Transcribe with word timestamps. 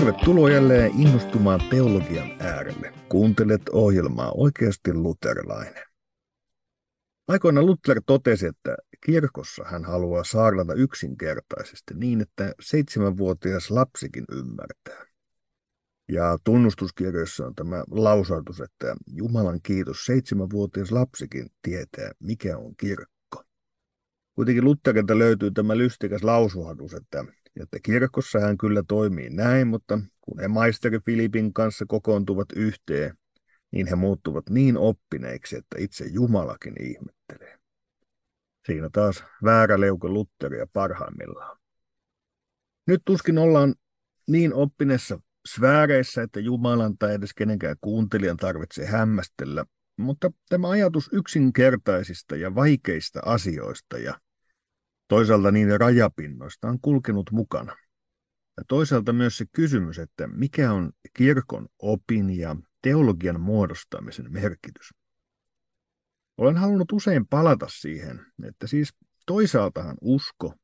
Tervetuloa 0.00 0.50
jälleen 0.50 1.00
innostumaan 1.00 1.60
teologian 1.70 2.30
äärelle. 2.38 2.92
Kuuntelet 3.08 3.68
ohjelmaa 3.72 4.32
Oikeasti 4.34 4.94
luterilainen. 4.94 5.84
Aikoina 7.28 7.62
Luther 7.62 8.02
totesi, 8.06 8.46
että 8.46 8.76
kirkossa 9.06 9.64
hän 9.64 9.84
haluaa 9.84 10.24
saarnata 10.24 10.74
yksinkertaisesti 10.74 11.94
niin, 11.94 12.20
että 12.20 12.54
seitsemänvuotias 12.60 13.70
lapsikin 13.70 14.24
ymmärtää. 14.32 15.06
Ja 16.08 16.38
tunnustuskirjoissa 16.44 17.46
on 17.46 17.54
tämä 17.54 17.84
lausautus, 17.90 18.60
että 18.60 18.96
Jumalan 19.06 19.60
kiitos, 19.62 20.04
seitsemänvuotias 20.04 20.92
lapsikin 20.92 21.46
tietää, 21.62 22.10
mikä 22.20 22.58
on 22.58 22.76
kirkko. 22.76 23.44
Kuitenkin 24.34 24.64
Lutherilta 24.64 25.18
löytyy 25.18 25.50
tämä 25.50 25.78
lystikäs 25.78 26.22
lausuhdus, 26.22 26.94
että 26.94 27.24
että 27.62 27.78
kirkossa 27.82 28.40
hän 28.40 28.58
kyllä 28.58 28.82
toimii 28.88 29.30
näin, 29.30 29.68
mutta 29.68 29.98
kun 30.20 30.40
he 30.40 30.48
maisteri 30.48 30.98
Filipin 31.06 31.52
kanssa 31.52 31.84
kokoontuvat 31.88 32.48
yhteen, 32.56 33.18
niin 33.72 33.86
he 33.86 33.94
muuttuvat 33.94 34.50
niin 34.50 34.76
oppineiksi, 34.76 35.56
että 35.56 35.76
itse 35.78 36.04
Jumalakin 36.06 36.74
ihmettelee. 36.82 37.58
Siinä 38.66 38.88
taas 38.92 39.24
väärä 39.44 39.80
leuko 39.80 40.08
Lutteria 40.08 40.66
parhaimmillaan. 40.72 41.58
Nyt 42.86 43.02
tuskin 43.04 43.38
ollaan 43.38 43.74
niin 44.28 44.54
oppineessa 44.54 45.20
sfääreissä, 45.48 46.22
että 46.22 46.40
Jumalan 46.40 46.98
tai 46.98 47.14
edes 47.14 47.34
kenenkään 47.34 47.76
kuuntelijan 47.80 48.36
tarvitsee 48.36 48.86
hämmästellä, 48.86 49.64
mutta 49.96 50.30
tämä 50.48 50.70
ajatus 50.70 51.10
yksinkertaisista 51.12 52.36
ja 52.36 52.54
vaikeista 52.54 53.20
asioista 53.24 53.98
ja 53.98 54.20
Toisaalta 55.10 55.50
niiden 55.50 55.80
rajapinnoista 55.80 56.68
on 56.68 56.80
kulkenut 56.80 57.30
mukana. 57.30 57.76
Ja 58.56 58.64
toisaalta 58.68 59.12
myös 59.12 59.38
se 59.38 59.44
kysymys, 59.52 59.98
että 59.98 60.26
mikä 60.26 60.72
on 60.72 60.92
kirkon 61.14 61.68
opin 61.78 62.38
ja 62.38 62.56
teologian 62.82 63.40
muodostamisen 63.40 64.32
merkitys. 64.32 64.94
Olen 66.38 66.56
halunnut 66.56 66.92
usein 66.92 67.26
palata 67.26 67.66
siihen, 67.68 68.26
että 68.44 68.66
siis 68.66 68.94
toisaaltahan 69.26 69.96
usko, 70.00 70.54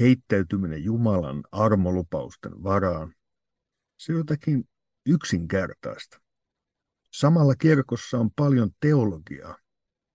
heittäytyminen 0.00 0.84
Jumalan 0.84 1.42
armolupausten 1.52 2.62
varaan, 2.62 3.14
se 3.96 4.12
on 4.12 4.18
jotakin 4.18 4.68
yksinkertaista. 5.06 6.20
Samalla 7.12 7.54
kirkossa 7.54 8.18
on 8.18 8.30
paljon 8.36 8.70
teologiaa, 8.80 9.58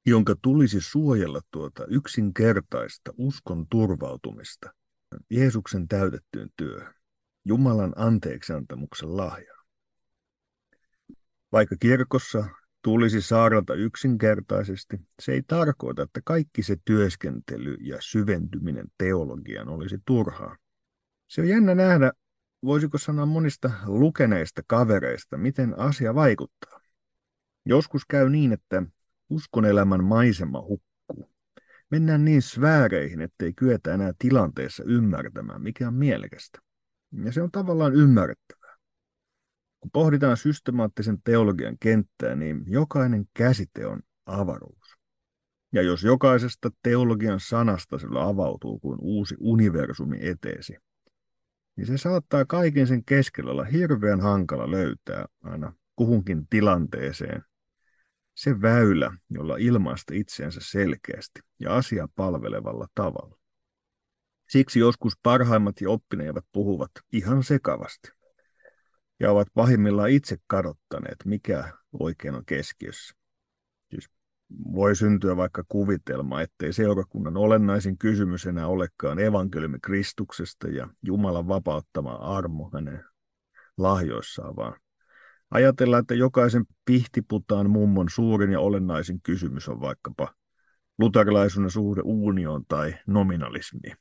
jonka 0.06 0.36
tulisi 0.42 0.82
suojella 0.82 1.42
tuota 1.52 1.86
yksinkertaista 1.86 3.12
uskon 3.18 3.68
turvautumista 3.70 4.74
Jeesuksen 5.30 5.88
täytettyyn 5.88 6.50
työhön, 6.58 6.94
Jumalan 7.46 7.94
anteeksiantamuksen 7.96 9.18
lahjaa. 9.18 9.62
Vaikka 11.52 11.76
kirkossa 11.80 12.46
tulisi 12.82 13.22
saarnata 13.22 13.74
yksinkertaisesti, 13.74 15.00
se 15.22 15.32
ei 15.32 15.44
tarkoita, 15.48 16.02
että 16.02 16.22
kaikki 16.24 16.64
se 16.64 16.78
työskentely 16.86 17.74
ja 17.74 17.98
syventyminen 18.00 18.88
teologian 18.98 19.70
olisi 19.70 19.98
turhaa. 20.06 20.58
Se 21.28 21.42
on 21.42 21.48
jännä 21.48 21.76
nähdä, 21.76 22.12
voisiko 22.64 22.98
sanoa 22.98 23.26
monista 23.26 23.72
lukeneista 23.86 24.62
kavereista, 24.68 25.38
miten 25.38 25.80
asia 25.80 26.16
vaikuttaa. 26.16 26.82
Joskus 27.66 28.06
käy 28.06 28.30
niin, 28.30 28.54
että 28.54 28.84
Uskonelämän 29.32 30.04
maisema 30.04 30.62
hukkuu. 30.62 31.32
Mennään 31.92 32.26
niin 32.26 32.42
sfääreihin, 32.42 33.22
ettei 33.22 33.54
kyetä 33.54 33.94
enää 33.94 34.14
tilanteessa 34.20 34.84
ymmärtämään, 34.84 35.62
mikä 35.62 35.88
on 35.88 35.94
mielekästä. 35.94 36.60
Ja 37.24 37.32
se 37.32 37.42
on 37.42 37.52
tavallaan 37.52 37.94
ymmärrettävää. 37.94 38.76
Kun 39.80 39.92
pohditaan 39.92 40.38
systemaattisen 40.38 41.22
teologian 41.24 41.78
kenttää, 41.80 42.36
niin 42.36 42.64
jokainen 42.68 43.26
käsite 43.34 43.86
on 43.86 44.02
avaruus. 44.26 44.98
Ja 45.74 45.82
jos 45.82 46.04
jokaisesta 46.04 46.70
teologian 46.84 47.40
sanasta 47.40 47.98
sillä 47.98 48.28
avautuu 48.28 48.80
kuin 48.80 48.98
uusi 49.02 49.36
universumi 49.40 50.18
eteesi, 50.22 50.78
niin 51.76 51.88
se 51.88 51.98
saattaa 51.98 52.46
kaiken 52.46 52.88
sen 52.88 53.06
keskellä 53.06 53.52
olla 53.52 53.64
hirveän 53.64 54.22
hankala 54.22 54.72
löytää 54.72 55.26
aina 55.44 55.74
kuhunkin 55.96 56.48
tilanteeseen 56.48 57.44
se 58.42 58.62
väylä, 58.62 59.18
jolla 59.30 59.58
ilmaista 59.58 60.14
itseänsä 60.14 60.60
selkeästi 60.64 61.40
ja 61.60 61.76
asia 61.76 62.08
palvelevalla 62.16 62.88
tavalla. 62.96 63.38
Siksi 64.50 64.80
joskus 64.80 65.14
parhaimmat 65.24 65.82
ja 65.82 65.90
oppineet 65.90 66.36
puhuvat 66.52 66.92
ihan 67.12 67.44
sekavasti 67.44 68.12
ja 69.20 69.32
ovat 69.32 69.48
pahimmillaan 69.54 70.10
itse 70.10 70.38
kadottaneet, 70.48 71.16
mikä 71.26 71.74
oikein 72.00 72.36
on 72.36 72.46
keskiössä. 72.46 73.16
Siis 73.90 74.10
voi 74.74 74.96
syntyä 74.96 75.38
vaikka 75.38 75.64
kuvitelma, 75.68 76.42
ettei 76.42 76.74
seurakunnan 76.74 77.38
olennaisin 77.38 77.98
kysymys 77.98 78.46
enää 78.46 78.68
olekaan 78.68 79.20
evankeliumi 79.20 79.78
Kristuksesta 79.82 80.68
ja 80.68 80.88
Jumalan 81.04 81.48
vapauttama 81.48 82.14
armo 82.14 82.70
hänen 82.74 83.06
lahjoissaan, 83.78 84.56
vaan 84.56 84.80
Ajatellaan, 85.52 86.02
että 86.02 86.14
jokaisen 86.14 86.66
pihtiputaan 86.86 87.70
mummon 87.70 88.10
suurin 88.10 88.52
ja 88.52 88.60
olennaisin 88.60 89.22
kysymys 89.24 89.70
on 89.70 89.82
vaikkapa 89.82 90.36
luterilaisuuden 91.00 91.72
suhde 91.72 92.02
unioon 92.04 92.66
tai 92.68 92.96
nominalismiin. 93.08 93.96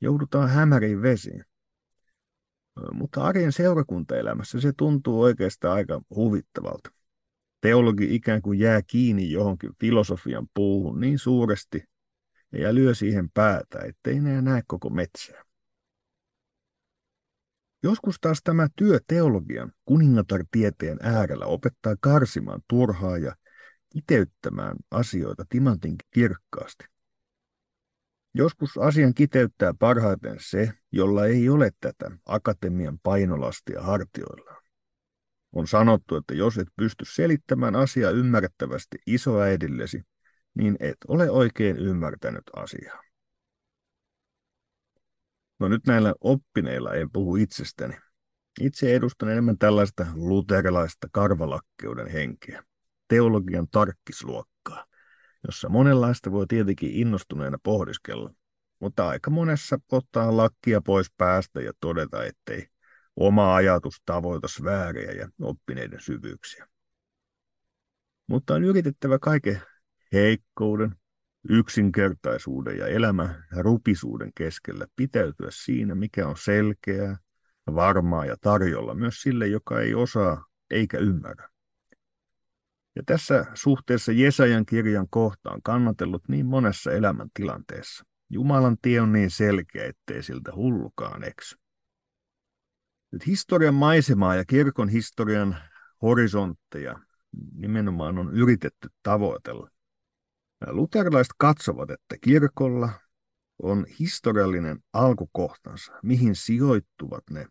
Joudutaan 0.00 0.48
hämäriin 0.48 1.02
vesiin. 1.02 1.44
Mutta 2.92 3.24
arjen 3.24 3.52
seurakuntaelämässä 3.52 4.60
se 4.60 4.72
tuntuu 4.76 5.20
oikeastaan 5.20 5.74
aika 5.74 6.02
huvittavalta. 6.14 6.90
Teologi 7.60 8.14
ikään 8.14 8.42
kuin 8.42 8.58
jää 8.58 8.82
kiinni 8.82 9.30
johonkin 9.30 9.70
filosofian 9.80 10.48
puuhun 10.54 11.00
niin 11.00 11.18
suuresti 11.18 11.84
ja 12.52 12.74
lyö 12.74 12.94
siihen 12.94 13.30
päätä, 13.30 13.78
ettei 13.78 14.16
enää 14.16 14.42
näe 14.42 14.62
koko 14.66 14.90
metsää. 14.90 15.49
Joskus 17.82 18.16
taas 18.20 18.40
tämä 18.44 18.68
työ 18.76 18.98
teologian 19.06 19.72
kuningatartieteen 19.84 20.98
äärellä 21.02 21.46
opettaa 21.46 21.94
karsimaan 22.00 22.60
turhaa 22.68 23.18
ja 23.18 23.36
kiteyttämään 23.92 24.76
asioita 24.90 25.44
timantin 25.48 25.96
kirkkaasti. 26.10 26.84
Joskus 28.34 28.78
asian 28.78 29.14
kiteyttää 29.14 29.74
parhaiten 29.78 30.36
se, 30.40 30.72
jolla 30.92 31.26
ei 31.26 31.48
ole 31.48 31.70
tätä 31.80 32.10
akatemian 32.26 32.98
painolastia 33.02 33.82
hartioillaan. 33.82 34.62
On 35.52 35.66
sanottu, 35.66 36.16
että 36.16 36.34
jos 36.34 36.58
et 36.58 36.68
pysty 36.76 37.04
selittämään 37.04 37.76
asiaa 37.76 38.10
ymmärrettävästi 38.10 38.98
isoäidillesi, 39.06 40.02
niin 40.54 40.76
et 40.80 40.96
ole 41.08 41.30
oikein 41.30 41.76
ymmärtänyt 41.76 42.44
asiaa. 42.56 43.09
No 45.60 45.68
nyt 45.68 45.86
näillä 45.86 46.14
oppineilla 46.20 46.94
en 46.94 47.10
puhu 47.10 47.36
itsestäni. 47.36 47.94
Itse 48.60 48.94
edustan 48.94 49.28
enemmän 49.28 49.58
tällaista 49.58 50.06
luterilaista 50.14 51.08
karvalakkeuden 51.12 52.06
henkeä, 52.06 52.64
teologian 53.08 53.68
tarkkisluokkaa, 53.70 54.84
jossa 55.46 55.68
monenlaista 55.68 56.32
voi 56.32 56.46
tietenkin 56.46 56.90
innostuneena 56.90 57.58
pohdiskella, 57.62 58.30
mutta 58.80 59.08
aika 59.08 59.30
monessa 59.30 59.78
ottaa 59.92 60.36
lakkia 60.36 60.80
pois 60.80 61.12
päästä 61.16 61.60
ja 61.60 61.72
todeta, 61.80 62.24
ettei 62.24 62.66
oma 63.16 63.54
ajatus 63.54 64.02
tavoita 64.04 64.48
vääriä 64.64 65.12
ja 65.12 65.28
oppineiden 65.42 66.00
syvyyksiä. 66.00 66.68
Mutta 68.26 68.54
on 68.54 68.64
yritettävä 68.64 69.18
kaiken 69.18 69.62
heikkouden, 70.12 70.99
yksinkertaisuuden 71.48 72.78
ja 72.78 72.86
elämän 72.86 73.44
rupisuuden 73.56 74.32
keskellä 74.34 74.86
pitäytyä 74.96 75.48
siinä, 75.50 75.94
mikä 75.94 76.28
on 76.28 76.36
selkeää, 76.36 77.18
varmaa 77.74 78.26
ja 78.26 78.36
tarjolla 78.40 78.94
myös 78.94 79.22
sille, 79.22 79.46
joka 79.46 79.80
ei 79.80 79.94
osaa 79.94 80.44
eikä 80.70 80.98
ymmärrä. 80.98 81.48
Ja 82.96 83.02
tässä 83.06 83.46
suhteessa 83.54 84.12
Jesajan 84.12 84.66
kirjan 84.66 85.06
kohtaan 85.10 85.62
kannatellut 85.62 86.28
niin 86.28 86.46
monessa 86.46 86.92
elämäntilanteessa. 86.92 88.04
Jumalan 88.30 88.76
tie 88.82 89.00
on 89.00 89.12
niin 89.12 89.30
selkeä, 89.30 89.84
ettei 89.84 90.22
siltä 90.22 90.52
hullukaan 90.54 91.24
eksy. 91.24 91.56
Nyt 93.12 93.26
historian 93.26 93.74
maisemaa 93.74 94.34
ja 94.34 94.44
kirkon 94.44 94.88
historian 94.88 95.56
horisontteja 96.02 96.98
nimenomaan 97.52 98.18
on 98.18 98.34
yritetty 98.34 98.88
tavoitella. 99.02 99.70
Luterilaiset 100.66 101.32
katsovat, 101.38 101.90
että 101.90 102.16
kirkolla 102.20 102.90
on 103.62 103.86
historiallinen 104.00 104.78
alkukohtansa, 104.92 105.92
mihin 106.02 106.34
sijoittuvat 106.34 107.24
ne 107.30 107.46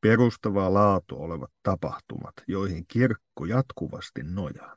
perustavaa 0.00 0.74
laatua 0.74 1.18
olevat 1.18 1.50
tapahtumat, 1.62 2.34
joihin 2.48 2.84
kirkko 2.88 3.44
jatkuvasti 3.46 4.22
nojaa. 4.22 4.76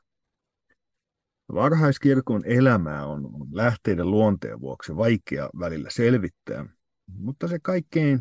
Varhaiskirkon 1.54 2.42
elämää 2.44 3.06
on 3.06 3.30
lähteiden 3.52 4.10
luonteen 4.10 4.60
vuoksi 4.60 4.96
vaikea 4.96 5.50
välillä 5.58 5.90
selvittää, 5.90 6.66
mutta 7.06 7.48
se 7.48 7.58
kaikkein 7.62 8.20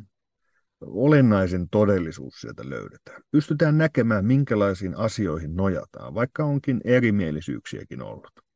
olennaisen 0.81 1.69
todellisuus 1.69 2.41
sieltä 2.41 2.69
löydetään. 2.69 3.21
Pystytään 3.31 3.77
näkemään, 3.77 4.25
minkälaisiin 4.25 4.97
asioihin 4.97 5.55
nojataan, 5.55 6.13
vaikka 6.13 6.43
onkin 6.43 6.81
erimielisyyksiäkin 6.83 8.01
ollut. 8.01 8.50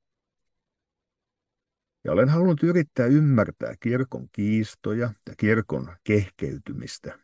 Ja 2.05 2.11
olen 2.11 2.29
halunnut 2.29 2.63
yrittää 2.63 3.05
ymmärtää 3.05 3.75
kirkon 3.79 4.27
kiistoja 4.31 5.13
ja 5.29 5.35
kirkon 5.37 5.95
kehkeytymistä, 6.03 7.19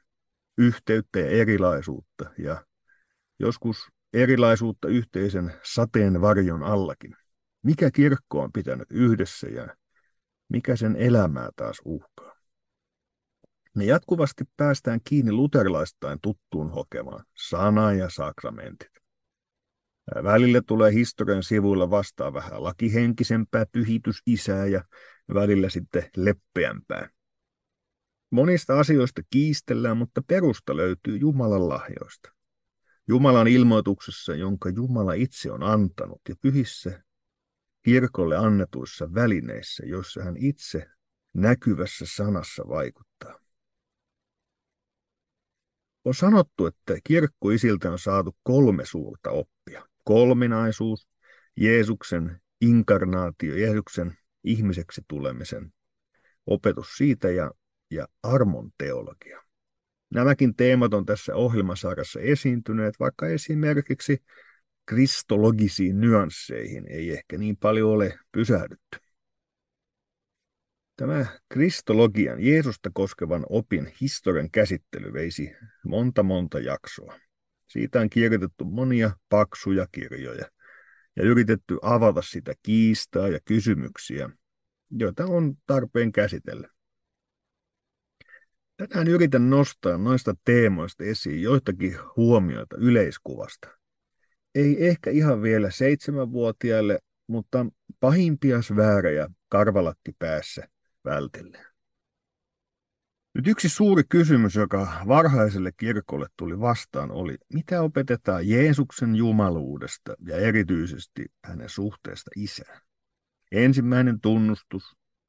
yhteyttä 0.58 1.20
ja 1.20 1.28
erilaisuutta 1.28 2.30
ja 2.38 2.66
joskus 3.40 3.78
erilaisuutta 4.14 4.88
yhteisen 4.88 5.54
sateen 5.64 6.22
varjon 6.22 6.64
allakin. 6.64 7.16
Mikä 7.64 7.92
kirkko 7.92 8.42
on 8.42 8.52
pitänyt 8.52 8.88
yhdessä 8.92 9.48
ja 9.48 9.76
mikä 10.50 10.76
sen 10.76 10.96
elämää 10.96 11.50
taas 11.56 11.82
uhkaa. 11.86 12.36
Me 13.76 13.86
jatkuvasti 13.86 14.44
päästään 14.58 15.00
kiinni 15.04 15.32
luterilaistain 15.32 16.20
tuttuun 16.22 16.72
hokemaan, 16.72 17.26
sana 17.50 17.94
ja 17.94 18.10
sakramentit. 18.10 19.01
Välillä 20.16 20.62
tulee 20.62 20.94
historian 20.94 21.44
sivuilla 21.44 21.90
vastaan 21.90 22.34
vähän 22.34 22.64
lakihenkisempää 22.64 23.66
pyhitysisää 23.72 24.66
ja 24.66 24.84
välillä 25.34 25.70
sitten 25.70 26.10
leppeämpää. 26.18 27.10
Monista 28.30 28.80
asioista 28.80 29.22
kiistellään, 29.30 29.98
mutta 29.98 30.22
perusta 30.28 30.78
löytyy 30.78 31.18
Jumalan 31.18 31.70
lahjoista. 31.70 32.32
Jumalan 33.08 33.48
ilmoituksessa, 33.48 34.36
jonka 34.36 34.70
Jumala 34.70 35.14
itse 35.14 35.52
on 35.52 35.64
antanut, 35.64 36.22
ja 36.30 36.36
pyhissä 36.42 37.04
kirkolle 37.82 38.38
annetuissa 38.38 39.14
välineissä, 39.14 39.86
joissa 39.86 40.24
hän 40.24 40.38
itse 40.38 40.88
näkyvässä 41.34 42.06
sanassa 42.16 42.64
vaikuttaa. 42.68 43.40
On 46.06 46.16
sanottu, 46.16 46.66
että 46.66 46.98
kirkkoisiltä 47.04 47.92
on 47.92 48.00
saatu 48.00 48.38
kolme 48.44 48.86
suurta 48.86 49.30
oppia. 49.30 49.61
Kolminaisuus, 50.04 51.08
Jeesuksen 51.58 52.42
inkarnaatio, 52.62 53.56
Jeesuksen 53.56 54.18
ihmiseksi 54.44 55.02
tulemisen 55.08 55.74
opetus 56.46 56.98
siitä 56.98 57.30
ja, 57.30 57.52
ja 57.92 58.08
armon 58.24 58.72
teologia. 58.78 59.42
Nämäkin 60.10 60.56
teemat 60.56 60.94
on 60.94 61.06
tässä 61.06 61.36
ohjelmasarjassa 61.36 62.20
esiintyneet, 62.20 63.00
vaikka 63.00 63.28
esimerkiksi 63.28 64.24
kristologisiin 64.86 66.02
nyansseihin 66.02 66.88
ei 66.88 67.12
ehkä 67.12 67.38
niin 67.38 67.58
paljon 67.58 67.92
ole 67.92 68.20
pysähdytty. 68.32 69.00
Tämä 70.96 71.26
kristologian, 71.50 72.42
Jeesusta 72.42 72.90
koskevan 72.94 73.46
opin 73.50 73.92
historian 74.02 74.52
käsittely 74.52 75.14
veisi 75.14 75.52
monta 75.86 76.24
monta 76.24 76.60
jaksoa. 76.60 77.20
Siitä 77.72 78.00
on 78.00 78.10
kirjoitettu 78.10 78.66
monia 78.66 79.12
paksuja 79.30 79.88
kirjoja 79.92 80.46
ja 81.16 81.24
yritetty 81.24 81.78
avata 81.82 82.22
sitä 82.22 82.54
kiistaa 82.64 83.28
ja 83.28 83.40
kysymyksiä, 83.46 84.30
joita 84.92 85.26
on 85.26 85.56
tarpeen 85.66 86.12
käsitellä. 86.12 86.68
Tänään 88.78 89.08
yritän 89.08 89.50
nostaa 89.50 89.98
noista 89.98 90.36
teemoista 90.46 91.04
esiin 91.04 91.42
joitakin 91.42 91.98
huomioita 92.18 92.76
yleiskuvasta. 92.80 93.68
Ei 94.56 94.88
ehkä 94.88 95.10
ihan 95.10 95.42
vielä 95.42 95.72
seitsemänvuotiaille, 95.72 97.00
mutta 97.28 97.66
pahimpia 98.00 98.62
sväärejä 98.62 99.28
karvalakki 99.50 100.12
päässä 100.20 100.68
vältellen. 101.06 101.71
Nyt 103.34 103.48
yksi 103.48 103.70
suuri 103.70 104.04
kysymys, 104.10 104.56
joka 104.56 105.04
varhaiselle 105.08 105.72
kirkolle 105.72 106.28
tuli 106.38 106.60
vastaan, 106.60 107.12
oli, 107.12 107.38
mitä 107.54 107.82
opetetaan 107.82 108.48
Jeesuksen 108.48 109.16
jumaluudesta 109.16 110.14
ja 110.26 110.36
erityisesti 110.36 111.26
hänen 111.44 111.70
suhteesta 111.70 112.32
isään. 112.36 112.82
Ensimmäinen 113.52 114.22
tunnustus 114.22 114.84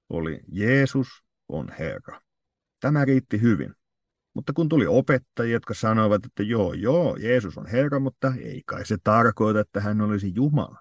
oli, 0.09 0.41
Jeesus 0.49 1.09
on 1.49 1.73
Herra. 1.79 2.21
Tämä 2.81 3.05
riitti 3.05 3.41
hyvin. 3.41 3.75
Mutta 4.35 4.53
kun 4.53 4.69
tuli 4.69 4.87
opettajia, 4.87 5.53
jotka 5.53 5.75
sanoivat, 5.75 6.25
että 6.27 6.43
joo, 6.43 6.73
joo, 6.73 7.17
Jeesus 7.17 7.59
on 7.59 7.67
Herra, 7.67 8.01
mutta 8.01 8.35
ei 8.39 8.63
kai 8.67 8.87
se 8.87 8.97
tarkoita, 9.05 9.61
että 9.61 9.81
hän 9.81 10.01
olisi 10.01 10.33
Jumala, 10.35 10.79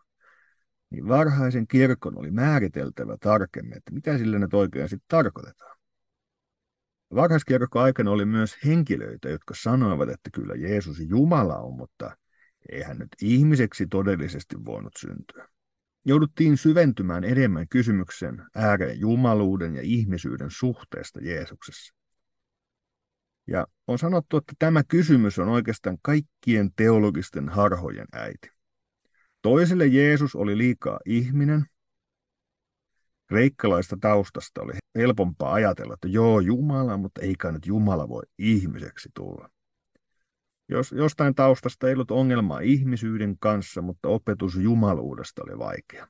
niin 0.90 1.08
varhaisen 1.08 1.68
kirkon 1.68 2.18
oli 2.18 2.32
määriteltävä 2.32 3.18
tarkemmin, 3.20 3.78
että 3.78 3.94
mitä 3.94 4.18
sillä 4.18 4.40
nyt 4.40 4.54
oikein 4.54 4.90
sitten 4.90 5.08
tarkoitetaan. 5.08 5.81
Varhaiskirkko 7.16 7.80
aikana 7.80 8.12
oli 8.12 8.26
myös 8.26 8.58
henkilöitä, 8.66 9.30
jotka 9.30 9.54
sanoivat, 9.58 10.10
että 10.10 10.30
kyllä 10.34 10.56
Jeesus 10.56 11.00
Jumala 11.00 11.58
on, 11.58 11.76
mutta 11.76 12.18
ei 12.72 12.82
hän 12.82 12.98
nyt 12.98 13.10
ihmiseksi 13.22 13.88
todellisesti 13.88 14.66
voinut 14.66 14.94
syntyä. 15.00 15.48
Jouduttiin 16.06 16.58
syventymään 16.58 17.24
enemmän 17.24 17.68
kysymyksen 17.68 18.44
ääreen 18.56 19.00
jumaluuden 19.00 19.76
ja 19.76 19.82
ihmisyyden 19.82 20.52
suhteesta 20.52 21.20
Jeesuksessa. 21.24 21.94
Ja 23.48 23.68
on 23.88 24.00
sanottu, 24.00 24.38
että 24.38 24.54
tämä 24.60 24.84
kysymys 24.84 25.40
on 25.40 25.50
oikeastaan 25.50 25.98
kaikkien 26.02 26.72
teologisten 26.76 27.50
harhojen 27.50 28.08
äiti. 28.14 28.50
Toiselle 29.42 29.88
Jeesus 29.88 30.36
oli 30.36 30.58
liikaa 30.58 31.00
ihminen. 31.06 31.66
Kreikkalaista 33.32 33.98
taustasta 34.02 34.62
oli 34.62 34.74
helpompaa 34.96 35.54
ajatella, 35.54 35.94
että 35.94 36.08
joo, 36.08 36.40
Jumala, 36.40 36.98
mutta 36.98 37.22
eikä 37.22 37.52
nyt 37.52 37.66
Jumala 37.66 38.10
voi 38.10 38.24
ihmiseksi 38.38 39.10
tulla. 39.14 39.50
Jos, 40.70 40.92
jostain 40.92 41.36
taustasta 41.36 41.88
ei 41.88 41.94
ollut 41.94 42.12
ongelmaa 42.12 42.60
ihmisyyden 42.60 43.38
kanssa, 43.40 43.82
mutta 43.82 44.08
opetus 44.08 44.56
jumaluudesta 44.56 45.42
oli 45.44 45.60
vaikea. 45.60 46.08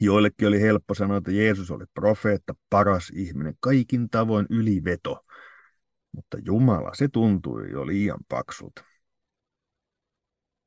Joillekin 0.00 0.48
oli 0.48 0.60
helppo 0.60 0.94
sanoa, 0.94 1.16
että 1.16 1.32
Jeesus 1.32 1.70
oli 1.70 1.84
profeetta, 1.94 2.54
paras 2.70 3.10
ihminen, 3.14 3.54
kaikin 3.60 4.10
tavoin 4.10 4.46
yliveto. 4.50 5.24
Mutta 6.12 6.38
Jumala, 6.44 6.94
se 6.94 7.08
tuntui 7.08 7.70
jo 7.70 7.86
liian 7.86 8.20
paksulta. 8.28 8.84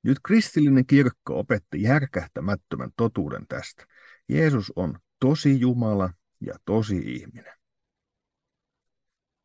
Nyt 0.03 0.17
kristillinen 0.23 0.85
kirkko 0.85 1.39
opetti 1.39 1.81
järkähtämättömän 1.81 2.89
totuuden 2.97 3.47
tästä. 3.47 3.85
Jeesus 4.29 4.73
on 4.75 4.99
tosi 5.19 5.59
Jumala 5.59 6.09
ja 6.41 6.53
tosi 6.65 6.97
ihminen. 6.97 7.57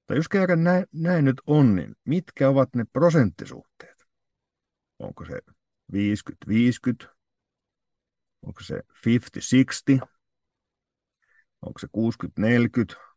Tai 0.07 0.17
jos 0.17 0.29
kerran 0.29 0.65
näin, 0.65 0.87
näin 0.93 1.25
nyt 1.25 1.41
on, 1.47 1.75
niin 1.75 1.97
mitkä 2.05 2.49
ovat 2.49 2.75
ne 2.75 2.85
prosenttisuhteet? 2.93 4.07
Onko 4.99 5.25
se 5.25 5.41
50-50? 5.93 7.09
Onko 8.43 8.61
se 8.61 8.83
50-60? 10.03 10.07
Onko 11.63 11.79
se 11.79 11.87
60-40? 11.87 11.91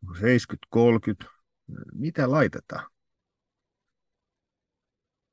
Onko 0.02 0.14
se 0.18 0.36
70-30? 1.24 1.28
Mitä 1.92 2.30
laitetaan? 2.30 2.90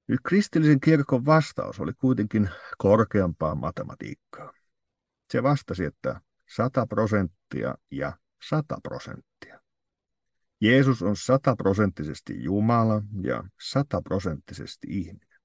Nyt 0.07 0.19
kristillisen 0.23 0.79
kirkon 0.79 1.25
vastaus 1.25 1.79
oli 1.79 1.93
kuitenkin 1.93 2.49
korkeampaa 2.77 3.55
matematiikkaa. 3.55 4.53
Se 5.31 5.43
vastasi, 5.43 5.85
että 5.85 6.21
100 6.55 6.87
prosenttia 6.87 7.75
ja 7.91 8.17
100 8.49 8.77
prosenttia. 8.83 9.59
Jeesus 10.61 11.01
on 11.01 11.15
sataprosenttisesti 11.15 12.43
Jumala 12.43 13.01
ja 13.21 13.43
sataprosenttisesti 13.61 14.87
ihminen. 14.89 15.39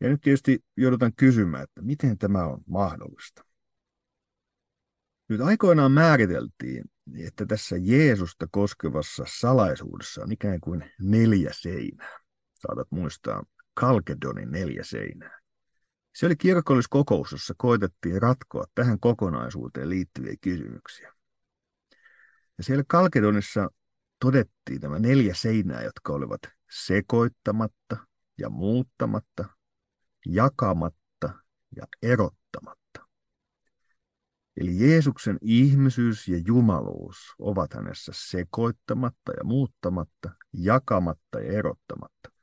Ja 0.00 0.08
nyt 0.08 0.20
tietysti 0.20 0.64
joudutaan 0.76 1.12
kysymään, 1.16 1.62
että 1.62 1.82
miten 1.82 2.18
tämä 2.18 2.44
on 2.44 2.60
mahdollista. 2.66 3.44
Nyt 5.28 5.40
aikoinaan 5.40 5.92
määriteltiin, 5.92 6.84
että 7.18 7.46
tässä 7.46 7.76
Jeesusta 7.80 8.46
koskevassa 8.50 9.24
salaisuudessa 9.28 10.22
on 10.22 10.32
ikään 10.32 10.60
kuin 10.60 10.92
neljä 11.00 11.50
seinää. 11.52 12.18
Saatat 12.54 12.90
muistaa 12.90 13.44
Kalkedonin 13.74 14.50
neljä 14.50 14.84
seinää. 14.84 15.39
Se 16.12 16.26
oli 16.26 16.36
kirkolliskokous, 16.36 17.32
jossa 17.32 17.54
koitettiin 17.56 18.22
ratkoa 18.22 18.64
tähän 18.74 19.00
kokonaisuuteen 19.00 19.88
liittyviä 19.88 20.34
kysymyksiä. 20.40 21.12
Ja 22.58 22.64
siellä 22.64 22.84
Kalkedonissa 22.86 23.70
todettiin 24.20 24.80
nämä 24.82 24.98
neljä 24.98 25.34
seinää, 25.34 25.82
jotka 25.82 26.12
olivat 26.12 26.40
sekoittamatta 26.70 27.96
ja 28.38 28.50
muuttamatta, 28.50 29.44
jakamatta 30.26 31.30
ja 31.76 31.86
erottamatta. 32.02 33.06
Eli 34.56 34.88
Jeesuksen 34.88 35.38
ihmisyys 35.40 36.28
ja 36.28 36.38
jumaluus 36.46 37.16
ovat 37.38 37.74
hänessä 37.74 38.12
sekoittamatta 38.14 39.32
ja 39.36 39.44
muuttamatta, 39.44 40.30
jakamatta 40.52 41.40
ja 41.40 41.52
erottamatta. 41.52 42.39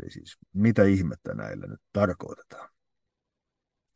Eli 0.00 0.10
siis 0.10 0.36
mitä 0.52 0.84
ihmettä 0.84 1.34
näillä 1.34 1.66
nyt 1.66 1.80
tarkoitetaan. 1.92 2.68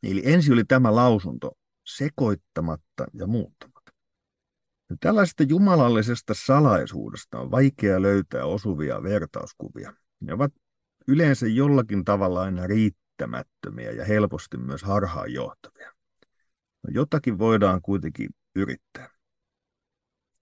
Eli 0.03 0.21
ensin 0.25 0.53
oli 0.53 0.63
tämä 0.63 0.95
lausunto 0.95 1.51
sekoittamatta 1.85 3.05
ja 3.13 3.27
muuttamatta. 3.27 3.91
Tällaisesta 4.99 5.43
jumalallisesta 5.43 6.33
salaisuudesta 6.45 7.39
on 7.39 7.51
vaikea 7.51 8.01
löytää 8.01 8.45
osuvia 8.45 9.03
vertauskuvia. 9.03 9.93
Ne 10.19 10.33
ovat 10.33 10.53
yleensä 11.07 11.47
jollakin 11.47 12.05
tavalla 12.05 12.41
aina 12.41 12.67
riittämättömiä 12.67 13.91
ja 13.91 14.05
helposti 14.05 14.57
myös 14.57 14.83
harhaanjohtavia. 14.83 15.93
No, 16.83 16.89
jotakin 16.93 17.37
voidaan 17.37 17.81
kuitenkin 17.81 18.29
yrittää. 18.55 19.09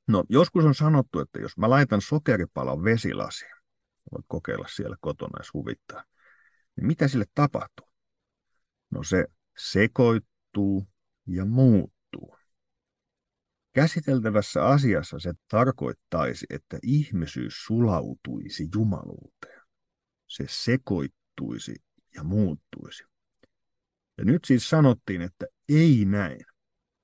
No, 0.08 0.24
joskus 0.30 0.66
on 0.66 0.76
sanottu, 0.76 1.20
että 1.20 1.40
jos 1.40 1.58
mä 1.58 1.70
laitan 1.70 2.02
sokeripalan 2.02 2.84
vesilasiin, 2.84 3.52
voit 4.12 4.26
kokeilla 4.28 4.68
siellä 4.68 4.96
kotona, 5.02 5.40
jos 5.40 5.54
huvittaa, 5.54 6.04
niin 6.76 6.88
mitä 6.88 7.08
sille 7.08 7.26
tapahtuu? 7.36 7.88
No 8.92 9.04
se 9.04 9.26
sekoittuu 9.58 10.88
ja 11.28 11.46
muuttuu. 11.46 12.38
Käsiteltävässä 13.74 14.66
asiassa 14.66 15.20
se 15.20 15.34
tarkoittaisi, 15.48 16.46
että 16.50 16.80
ihmisyys 16.84 17.66
sulautuisi 17.66 18.70
jumaluuteen. 18.76 19.62
Se 20.28 20.46
sekoittuisi 20.50 21.76
ja 22.16 22.24
muuttuisi. 22.24 23.04
Ja 24.18 24.26
nyt 24.26 24.46
siis 24.46 24.70
sanottiin, 24.70 25.22
että 25.22 25.46
ei 25.70 26.06
näin. 26.06 26.46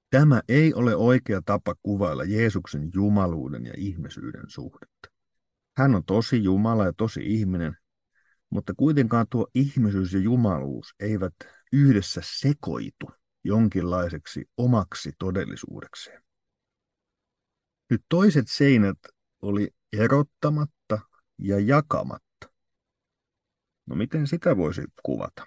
Tämä 0.10 0.42
ei 0.48 0.74
ole 0.74 0.96
oikea 0.96 1.42
tapa 1.46 1.76
kuvailla 1.84 2.24
Jeesuksen 2.24 2.90
jumaluuden 2.94 3.66
ja 3.66 3.74
ihmisyyden 3.78 4.46
suhdetta. 4.48 5.11
Hän 5.82 5.96
on 5.96 6.06
tosi 6.06 6.44
Jumala 6.44 6.86
ja 6.86 6.94
tosi 6.94 7.20
ihminen, 7.24 7.78
mutta 8.50 8.74
kuitenkaan 8.74 9.26
tuo 9.30 9.48
ihmisyys 9.56 10.14
ja 10.14 10.20
jumaluus 10.20 10.96
eivät 11.00 11.34
yhdessä 11.72 12.22
sekoitu 12.24 13.12
jonkinlaiseksi 13.44 14.50
omaksi 14.58 15.12
todellisuudekseen. 15.20 16.24
Nyt 17.90 18.02
toiset 18.10 18.48
seinät 18.48 18.98
oli 19.42 19.70
erottamatta 19.94 21.00
ja 21.38 21.60
jakamatta. 21.60 22.50
No 23.86 23.96
miten 23.96 24.28
sitä 24.28 24.58
voisi 24.58 24.82
kuvata? 25.04 25.46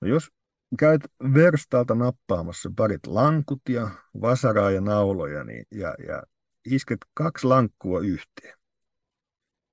No 0.00 0.08
jos 0.08 0.30
käyt 0.78 1.02
verstaalta 1.34 1.94
nappaamassa 1.94 2.70
parit 2.76 3.06
lankut 3.06 3.62
ja 3.68 3.90
vasaraa 4.20 4.70
ja 4.70 4.80
nauloja 4.80 5.44
niin, 5.44 5.64
ja, 5.70 5.94
ja 6.08 6.22
isket 6.64 6.98
kaksi 7.14 7.46
lankkua 7.46 8.00
yhteen, 8.00 8.55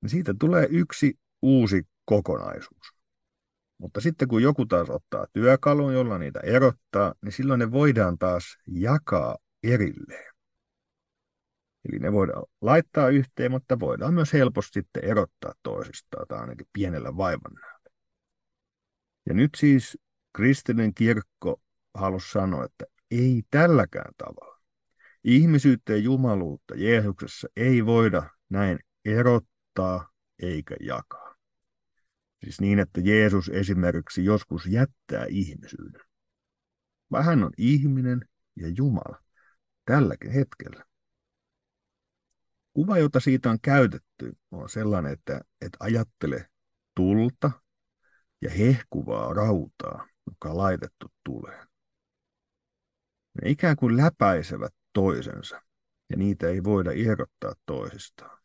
niin 0.04 0.10
siitä 0.10 0.34
tulee 0.40 0.68
yksi 0.70 1.20
uusi 1.42 1.88
kokonaisuus. 2.06 2.94
Mutta 3.78 4.02
sitten 4.02 4.28
kun 4.28 4.44
joku 4.44 4.66
taas 4.66 4.90
ottaa 4.90 5.28
työkalun, 5.34 5.94
jolla 5.94 6.18
niitä 6.18 6.40
erottaa, 6.40 7.14
niin 7.22 7.32
silloin 7.32 7.60
ne 7.60 7.72
voidaan 7.72 8.18
taas 8.18 8.58
jakaa 8.68 9.38
erilleen. 9.64 10.34
Eli 11.90 12.00
ne 12.00 12.12
voidaan 12.12 12.44
laittaa 12.62 13.10
yhteen, 13.10 13.52
mutta 13.52 13.80
voidaan 13.80 14.14
myös 14.14 14.34
helposti 14.34 14.74
sitten 14.74 15.06
erottaa 15.06 15.54
toisistaan, 15.64 16.28
tai 16.28 16.40
ainakin 16.40 16.68
pienellä 16.74 17.18
vaivannäöllä. 17.18 17.90
Ja 19.26 19.34
nyt 19.34 19.50
siis 19.58 19.98
kristillinen 20.34 20.94
kirkko 20.94 21.62
halusi 21.94 22.32
sanoa, 22.32 22.66
että 22.66 22.86
ei 23.12 23.44
tälläkään 23.52 24.14
tavalla. 24.18 24.62
Ihmisyyttä 25.24 25.94
ja 25.94 25.98
jumaluutta 25.98 26.76
Jeesuksessa 26.76 27.48
ei 27.56 27.86
voida 27.86 28.30
näin 28.50 28.80
erottaa 29.06 29.53
eikä 30.42 30.76
jakaa. 30.80 31.36
Siis 32.44 32.62
niin, 32.62 32.80
että 32.80 33.02
Jeesus 33.02 33.50
esimerkiksi 33.50 34.26
joskus 34.26 34.66
jättää 34.66 35.26
ihmisyyden. 35.30 36.02
Vaan 37.12 37.26
hän 37.26 37.44
on 37.44 37.52
ihminen 37.58 38.22
ja 38.56 38.68
Jumala 38.78 39.24
tälläkin 39.86 40.32
hetkellä. 40.32 40.86
Kuva, 42.74 42.98
jota 42.98 43.20
siitä 43.20 43.50
on 43.50 43.58
käytetty, 43.62 44.34
on 44.52 44.70
sellainen, 44.70 45.14
että, 45.14 45.42
että 45.62 45.78
ajattele 45.80 46.50
tulta 46.96 47.52
ja 48.42 48.50
hehkuvaa 48.50 49.34
rautaa, 49.34 50.08
joka 50.28 50.50
on 50.50 50.58
laitettu 50.58 51.08
tuleen. 51.24 51.68
Ne 53.42 53.50
ikään 53.50 53.76
kuin 53.76 53.98
läpäisevät 53.98 54.74
toisensa, 54.94 55.62
ja 56.10 56.18
niitä 56.18 56.48
ei 56.48 56.64
voida 56.64 56.92
irrottaa 56.92 57.54
toisistaan. 57.66 58.43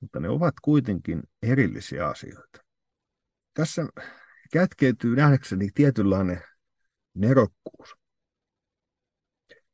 Mutta 0.00 0.20
ne 0.20 0.28
ovat 0.28 0.54
kuitenkin 0.62 1.22
erillisiä 1.42 2.08
asioita. 2.08 2.64
Tässä 3.54 3.86
kätkeytyy 4.52 5.16
nähdäkseni 5.16 5.68
tietynlainen 5.74 6.42
nerokkuus. 7.14 7.94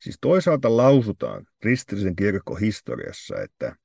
Siis 0.02 0.18
toisaalta 0.20 0.76
lausutaan 0.76 1.46
kristillisen 1.60 2.16
kirkon 2.16 2.60
historiassa, 2.60 3.40
että 3.40 3.76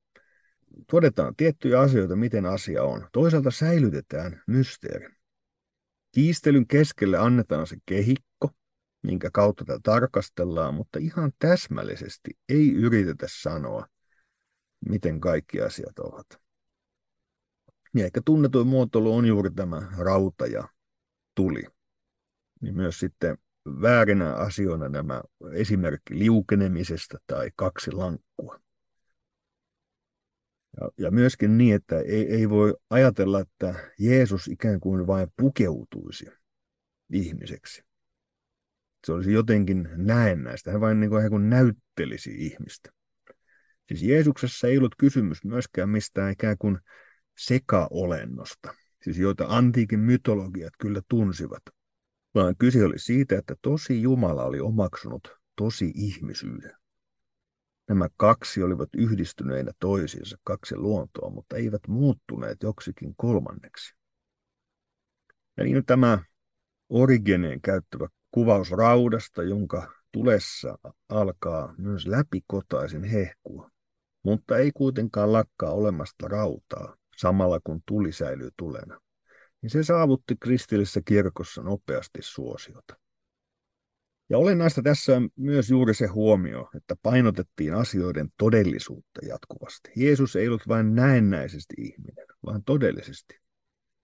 todetaan 0.92 1.36
tiettyjä 1.36 1.80
asioita, 1.80 2.16
miten 2.16 2.46
asia 2.46 2.84
on. 2.84 3.08
Toisaalta 3.14 3.52
säilytetään 3.52 4.44
mysteeri. 4.48 5.10
Kiistelyn 6.12 6.68
keskelle 6.68 7.18
annetaan 7.18 7.68
se 7.68 7.76
kehikko, 7.86 8.50
minkä 9.04 9.30
kautta 9.34 9.66
tätä 9.66 9.80
tarkastellaan, 9.84 10.74
mutta 10.74 11.00
ihan 11.00 11.32
täsmällisesti 11.40 12.32
ei 12.50 12.74
yritetä 12.74 13.26
sanoa, 13.30 13.88
miten 14.90 15.22
kaikki 15.22 15.62
asiat 15.62 16.00
ovat. 16.00 16.42
Ja 17.96 18.06
ehkä 18.06 18.22
tunnetuin 18.26 18.68
muotoilu 18.68 19.16
on 19.16 19.26
juuri 19.26 19.52
tämä 19.52 19.92
rauta 19.98 20.48
ja 20.48 20.68
tuli. 21.36 21.64
Niin 22.62 22.76
myös 22.76 23.00
sitten 23.00 23.38
väärinä 23.66 24.34
asioina 24.34 24.90
nämä 24.90 25.22
esimerkki 25.54 26.20
liukenemisesta 26.20 27.18
tai 27.28 27.52
kaksi 27.56 27.92
lankkua. 27.92 28.60
Ja, 30.82 30.90
ja 30.98 31.12
myöskin 31.12 31.58
niin, 31.58 31.76
että 31.76 32.00
ei, 32.00 32.34
ei 32.34 32.50
voi 32.50 32.76
ajatella, 32.90 33.40
että 33.40 33.94
Jeesus 34.00 34.48
ikään 34.48 34.80
kuin 34.80 35.08
vain 35.08 35.28
pukeutuisi 35.36 36.26
ihmiseksi. 37.14 37.84
Se 39.06 39.14
olisi 39.14 39.34
jotenkin 39.34 39.90
näennäistä. 39.96 40.72
Hän 40.72 40.82
vain 40.82 41.00
niin 41.00 41.10
kuin, 41.10 41.30
kuin 41.30 41.50
näyttelisi 41.50 42.46
ihmistä. 42.46 42.90
Siis 43.92 44.04
Jeesuksessa 44.04 44.68
ei 44.68 44.78
ollut 44.78 44.96
kysymys 44.98 45.44
myöskään 45.44 45.90
mistään 45.90 46.32
ikään 46.32 46.58
kuin 46.60 46.80
sekaolennosta, 47.38 48.74
siis 49.04 49.18
joita 49.18 49.46
antiikin 49.50 50.00
mytologiat 50.00 50.74
kyllä 50.80 51.02
tunsivat, 51.10 51.62
vaan 52.36 52.56
kyse 52.58 52.86
oli 52.86 53.00
siitä, 53.00 53.38
että 53.38 53.56
tosi 53.62 54.02
Jumala 54.02 54.44
oli 54.44 54.60
omaksunut 54.60 55.28
tosi 55.56 55.92
ihmisyyden. 55.96 56.72
Nämä 57.90 58.08
kaksi 58.18 58.64
olivat 58.64 58.90
yhdistyneinä 58.98 59.72
toisiinsa, 59.80 60.38
kaksi 60.44 60.76
luontoa, 60.76 61.30
mutta 61.30 61.56
eivät 61.56 61.88
muuttuneet 61.88 62.64
joksikin 62.64 63.14
kolmanneksi. 63.18 63.96
Ja 65.58 65.64
niin 65.64 65.86
tämä 65.86 66.24
Origeneen 66.90 67.62
käyttävä 67.62 68.08
kuvaus 68.32 68.72
raudasta, 68.72 69.44
jonka 69.44 69.94
tulessa 70.12 70.78
alkaa 71.10 71.76
myös 71.78 72.08
läpikotaisin 72.08 73.04
hehkua, 73.04 73.71
mutta 74.24 74.58
ei 74.58 74.72
kuitenkaan 74.72 75.34
lakkaa 75.34 75.72
olemasta 75.72 76.28
rautaa, 76.28 76.96
samalla 77.18 77.60
kun 77.64 77.82
tuli 77.86 78.12
säilyy 78.12 78.50
tulena 78.58 79.00
niin 79.62 79.70
se 79.70 79.84
saavutti 79.84 80.36
kristillisessä 80.40 81.02
kirkossa 81.06 81.62
nopeasti 81.62 82.20
suosiota. 82.22 82.98
Ja 84.30 84.38
olennaista 84.38 84.82
tässä 84.82 85.18
on 85.18 85.30
myös 85.36 85.70
juuri 85.70 85.94
se 85.94 86.08
huomio, 86.08 86.70
että 86.76 86.96
painotettiin 87.04 87.74
asioiden 87.74 88.30
todellisuutta 88.38 89.26
jatkuvasti. 89.26 89.92
Jeesus 89.96 90.36
ei 90.36 90.48
ollut 90.48 90.68
vain 90.68 90.96
näennäisesti 90.96 91.74
ihminen, 91.78 92.26
vaan 92.46 92.64
todellisesti. 92.64 93.40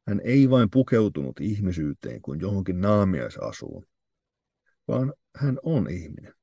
Hän 0.07 0.21
ei 0.23 0.49
vain 0.49 0.69
pukeutunut 0.69 1.39
ihmisyyteen 1.39 2.21
kuin 2.21 2.39
johonkin 2.39 2.81
naamiaisasuun, 2.81 3.85
vaan 4.87 5.13
hän 5.35 5.59
on 5.63 5.89
ihminen. 5.89 6.33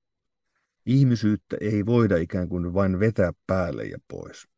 Ihmisyyttä 0.87 1.57
ei 1.61 1.87
voida 1.87 2.17
ikään 2.17 2.49
kuin 2.49 2.75
vain 2.75 3.01
vetää 3.01 3.33
päälle 3.47 3.85
ja 3.85 3.99
pois. 4.09 4.49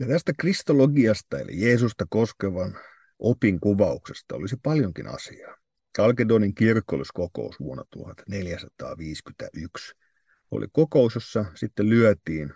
Ja 0.00 0.06
tästä 0.06 0.32
kristologiasta 0.38 1.38
eli 1.38 1.60
Jeesusta 1.60 2.06
koskevan 2.10 2.78
opin 3.18 3.60
kuvauksesta 3.60 4.34
olisi 4.34 4.56
paljonkin 4.62 5.08
asiaa. 5.08 5.56
Kalkedonin 5.96 6.54
kirkolliskokous 6.54 7.60
vuonna 7.60 7.84
1451 7.90 9.94
oli 10.50 10.66
kokous, 10.72 11.14
jossa 11.14 11.44
sitten 11.54 11.90
lyötiin 11.90 12.54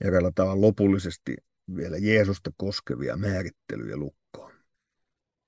eräällä 0.00 0.32
tavalla 0.34 0.60
lopullisesti 0.60 1.36
vielä 1.76 1.96
Jeesusta 1.96 2.50
koskevia 2.56 3.16
määrittelyjä 3.16 3.96
lukkoon. 3.96 4.17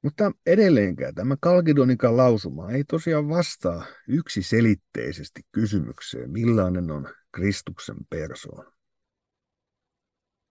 Mutta 0.02 0.33
edelleenkään 0.47 1.14
tämä 1.14 1.37
Kalkedonikan 1.40 2.16
lausuma 2.16 2.71
ei 2.71 2.85
tosiaan 2.85 3.28
vastaa 3.28 3.85
yksiselitteisesti 4.09 5.40
kysymykseen, 5.52 6.30
millainen 6.30 6.90
on 6.90 7.09
Kristuksen 7.33 7.97
persoon. 8.11 8.73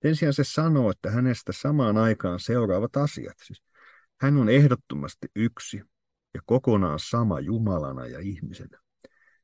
Sen 0.02 0.16
sijaan 0.16 0.34
se 0.34 0.44
sanoo, 0.44 0.92
että 0.92 1.12
hänestä 1.12 1.52
samaan 1.52 1.98
aikaan 1.98 2.40
seuraavat 2.40 2.98
asiat. 2.98 3.36
Siis 3.44 3.64
hän 4.22 4.38
on 4.38 4.50
ehdottomasti 4.50 5.28
yksi 5.36 5.82
ja 6.34 6.42
kokonaan 6.46 7.00
sama 7.00 7.40
Jumalana 7.40 8.08
ja 8.08 8.20
ihmisenä. 8.20 8.80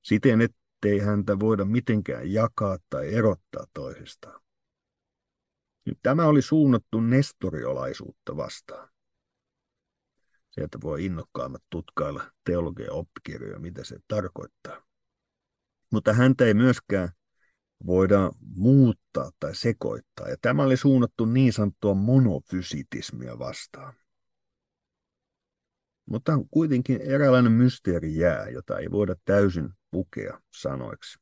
Siten, 0.02 0.42
ettei 0.42 1.00
häntä 1.00 1.40
voida 1.40 1.66
mitenkään 1.66 2.32
jakaa 2.32 2.78
tai 2.90 3.14
erottaa 3.14 3.66
toisistaan. 3.74 4.42
Nyt 5.86 6.00
tämä 6.04 6.26
oli 6.26 6.42
suunnattu 6.42 7.02
nestoriolaisuutta 7.02 8.38
vastaan. 8.38 8.95
Sieltä 10.56 10.78
voi 10.84 11.06
innokkaammat 11.06 11.64
tutkailla 11.70 12.24
teologian 12.44 12.92
oppikirjoja, 12.92 13.60
mitä 13.60 13.84
se 13.84 14.00
tarkoittaa. 14.08 14.84
Mutta 15.92 16.14
häntä 16.14 16.46
ei 16.46 16.54
myöskään 16.54 17.10
voida 17.86 18.32
muuttaa 18.56 19.32
tai 19.40 19.56
sekoittaa. 19.56 20.30
Ja 20.30 20.36
tämä 20.42 20.64
oli 20.64 20.78
suunnattu 20.78 21.26
niin 21.26 21.54
sanottua 21.54 21.94
monofysitismia 21.94 23.40
vastaan. 23.40 23.94
Mutta 26.06 26.32
kuitenkin 26.52 27.02
eräänlainen 27.02 27.52
mysteeri 27.52 28.16
jää, 28.16 28.50
jota 28.50 28.80
ei 28.80 28.92
voida 28.92 29.16
täysin 29.26 29.70
pukea 29.92 30.42
sanoiksi. 30.52 31.20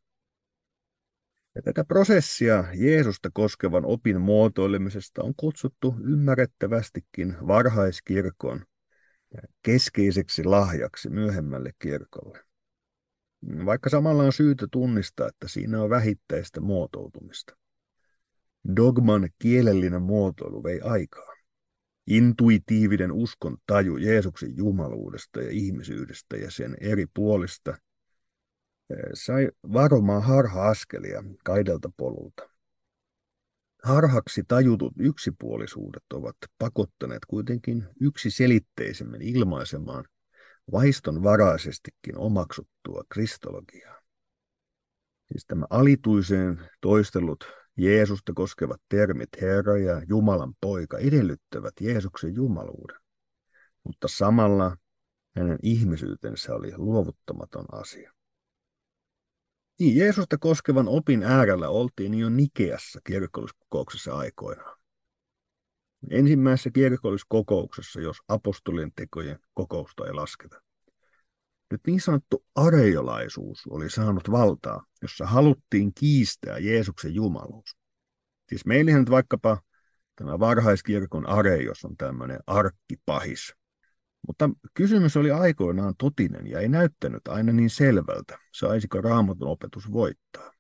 Ja 1.56 1.62
tätä 1.62 1.84
prosessia 1.84 2.64
Jeesusta 2.74 3.30
koskevan 3.34 3.86
opin 3.86 4.22
muotoilemisesta 4.22 5.24
on 5.24 5.34
kutsuttu 5.38 5.96
ymmärrettävästikin 6.04 7.36
varhaiskirkon 7.48 8.66
keskeiseksi 9.64 10.44
lahjaksi 10.44 11.10
myöhemmälle 11.10 11.72
kirkolle. 11.80 12.40
Vaikka 13.66 13.90
samalla 13.90 14.24
on 14.24 14.34
syytä 14.34 14.68
tunnistaa, 14.72 15.28
että 15.28 15.48
siinä 15.48 15.82
on 15.82 15.90
vähittäistä 15.90 16.62
muotoutumista. 16.62 17.58
Dogman 18.76 19.30
kielellinen 19.40 20.02
muotoilu 20.02 20.64
vei 20.64 20.82
aikaa. 20.82 21.34
Intuitiivinen 22.08 23.12
uskon 23.12 23.58
taju 23.66 23.98
Jeesuksen 23.98 24.58
jumaluudesta 24.58 25.42
ja 25.42 25.50
ihmisyydestä 25.52 26.38
ja 26.38 26.52
sen 26.52 26.78
eri 26.82 27.06
puolista 27.14 27.78
eh, 28.90 28.98
sai 29.14 29.50
varomaan 29.74 30.24
harha-askelia 30.24 31.24
kaidelta 31.44 31.90
polulta. 31.98 32.53
Harhaksi 33.84 34.44
tajutut 34.48 34.94
yksipuolisuudet 35.00 36.04
ovat 36.14 36.36
pakottaneet 36.58 37.26
kuitenkin 37.28 37.88
yksiselitteisemmän 38.02 39.22
ilmaisemaan 39.22 40.06
vaistonvaraisestikin 40.72 42.18
omaksuttua 42.18 43.04
kristologiaa. 43.10 44.02
Siis 45.32 45.46
tämä 45.48 45.66
alituiseen 45.70 46.70
toistellut 46.82 47.44
Jeesusta 47.78 48.34
koskevat 48.36 48.82
termit 48.90 49.30
Herra 49.42 49.78
ja 49.78 50.02
Jumalan 50.08 50.54
poika 50.62 50.98
edellyttävät 50.98 51.74
Jeesuksen 51.82 52.36
jumaluuden, 52.36 52.98
mutta 53.84 54.08
samalla 54.08 54.78
hänen 55.36 55.60
ihmisyytensä 55.64 56.56
oli 56.56 56.72
luovuttamaton 56.78 57.66
asia. 57.72 58.14
Niin, 59.84 59.98
Jeesusta 59.98 60.38
koskevan 60.38 60.88
opin 60.88 61.24
äärellä 61.24 61.70
oltiin 61.70 62.14
jo 62.14 62.30
Nikeassa 62.30 63.00
kirkolliskokouksessa 63.04 64.16
aikoinaan. 64.16 64.80
Ensimmäisessä 66.10 66.70
kirkolliskokouksessa, 66.72 68.02
jos 68.02 68.18
apostolien 68.28 68.92
tekojen 68.96 69.40
kokousta 69.54 70.06
ei 70.08 70.14
lasketa. 70.14 70.62
Nyt 71.72 71.82
niin 71.88 72.02
sanottu 72.02 72.46
areiolaisuus 72.56 73.68
oli 73.70 73.90
saanut 73.90 74.32
valtaa, 74.32 74.86
jossa 75.02 75.26
haluttiin 75.26 75.94
kiistää 75.94 76.58
Jeesuksen 76.58 77.16
jumaluus. 77.16 77.78
Siis 78.50 78.66
meillähän 78.66 79.02
nyt 79.02 79.10
vaikkapa 79.10 79.62
tämä 80.16 80.40
varhaiskirkon 80.40 81.30
areios 81.30 81.86
on 81.86 81.98
tämmöinen 81.98 82.40
arkkipahis. 82.48 83.54
Mutta 84.28 84.50
kysymys 84.74 85.18
oli 85.18 85.32
aikoinaan 85.32 85.94
totinen 85.98 86.48
ja 86.48 86.60
ei 86.60 86.70
näyttänyt 86.70 87.28
aina 87.28 87.54
niin 87.54 87.70
selvältä, 87.70 88.38
saisiko 88.54 89.02
raamatun 89.02 89.48
opetus 89.48 89.92
voittaa. 89.92 90.54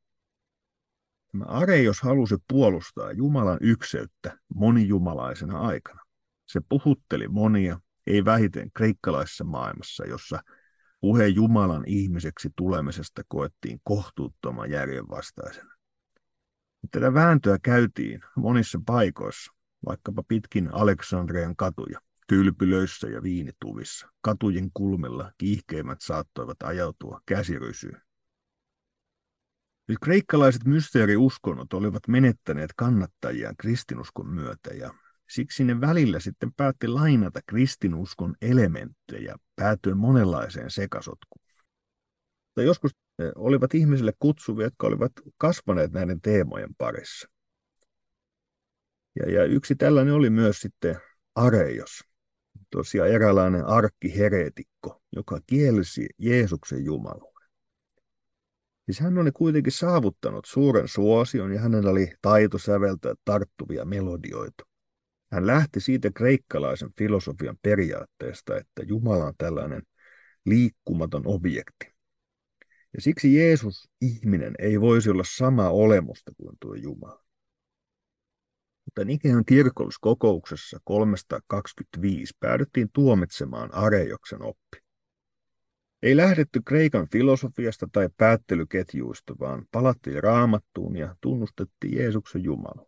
Tämä 1.31 1.45
Areios 1.45 2.01
halusi 2.01 2.35
puolustaa 2.47 3.11
Jumalan 3.11 3.57
ykseyttä 3.61 4.37
monijumalaisena 4.55 5.59
aikana. 5.59 6.01
Se 6.45 6.61
puhutteli 6.69 7.27
monia, 7.27 7.79
ei 8.07 8.25
vähiten 8.25 8.71
kreikkalaisessa 8.73 9.43
maailmassa, 9.43 10.05
jossa 10.05 10.43
puhe 11.01 11.27
Jumalan 11.27 11.83
ihmiseksi 11.87 12.49
tulemisesta 12.55 13.21
koettiin 13.27 13.79
kohtuuttoman 13.83 14.71
järjenvastaisena. 14.71 15.73
Tätä 16.91 17.13
vääntöä 17.13 17.57
käytiin 17.63 18.21
monissa 18.35 18.79
paikoissa, 18.85 19.53
vaikkapa 19.85 20.23
pitkin 20.27 20.73
Aleksandrian 20.73 21.55
katuja, 21.55 21.99
kylpylöissä 22.33 23.07
ja 23.07 23.23
viinituvissa. 23.23 24.07
Katujen 24.21 24.69
kulmilla 24.73 25.31
kiihkeimmät 25.37 26.01
saattoivat 26.01 26.57
ajautua 26.63 27.21
käsirysyyn. 27.25 28.01
Nyt 29.87 29.97
kreikkalaiset 30.03 30.65
mysteeriuskonnot 30.65 31.73
olivat 31.73 32.07
menettäneet 32.07 32.69
kannattajia 32.75 33.53
kristinuskon 33.57 34.27
myötä 34.27 34.73
ja 34.73 34.93
siksi 35.29 35.63
ne 35.63 35.81
välillä 35.81 36.19
sitten 36.19 36.53
päätti 36.53 36.87
lainata 36.87 37.39
kristinuskon 37.47 38.35
elementtejä 38.41 39.35
päätyen 39.55 39.97
monenlaiseen 39.97 40.71
sekasotkuun. 40.71 41.45
Tai 42.55 42.65
joskus 42.65 42.91
eh, 43.19 43.31
olivat 43.35 43.73
ihmisille 43.73 44.13
kutsuvia, 44.19 44.65
jotka 44.65 44.87
olivat 44.87 45.11
kasvaneet 45.37 45.91
näiden 45.91 46.21
teemojen 46.21 46.75
parissa. 46.77 47.27
Ja, 49.19 49.31
ja 49.31 49.45
yksi 49.45 49.75
tällainen 49.75 50.13
oli 50.13 50.29
myös 50.29 50.59
sitten 50.59 50.95
Areios, 51.35 52.12
tosiaan 52.71 53.09
eräänlainen 53.09 53.65
arkkiheretikko, 53.65 55.01
joka 55.11 55.39
kielsi 55.47 56.07
Jeesuksen 56.17 56.85
Jumalan. 56.85 57.33
Siis 58.85 58.99
hän 58.99 59.17
oli 59.17 59.31
kuitenkin 59.31 59.73
saavuttanut 59.73 60.45
suuren 60.45 60.87
suosion 60.87 61.53
ja 61.53 61.59
hänellä 61.59 61.89
oli 61.89 62.13
taito 62.21 62.57
säveltää 62.57 63.13
tarttuvia 63.25 63.85
melodioita. 63.85 64.63
Hän 65.31 65.47
lähti 65.47 65.79
siitä 65.79 66.11
kreikkalaisen 66.15 66.89
filosofian 66.97 67.57
periaatteesta, 67.61 68.57
että 68.57 68.83
Jumala 68.83 69.25
on 69.25 69.33
tällainen 69.37 69.81
liikkumaton 70.45 71.27
objekti. 71.27 71.93
Ja 72.93 73.01
siksi 73.01 73.35
Jeesus, 73.35 73.89
ihminen, 74.01 74.55
ei 74.59 74.81
voisi 74.81 75.09
olla 75.09 75.23
sama 75.37 75.69
olemusta 75.69 76.31
kuin 76.37 76.57
tuo 76.59 76.73
Jumala. 76.73 77.22
Mutta 78.85 79.05
Nikean 79.05 79.45
kirkolliskokouksessa 79.45 80.79
325 80.83 82.33
päädyttiin 82.39 82.89
tuomitsemaan 82.93 83.73
Arejoksen 83.73 84.41
oppi. 84.41 84.77
Ei 86.03 86.17
lähdetty 86.17 86.61
Kreikan 86.65 87.07
filosofiasta 87.11 87.87
tai 87.91 88.09
päättelyketjuista, 88.17 89.35
vaan 89.39 89.65
palattiin 89.71 90.23
raamattuun 90.23 90.95
ja 90.95 91.15
tunnustettiin 91.21 91.97
Jeesuksen 91.97 92.43
Jumala. 92.43 92.85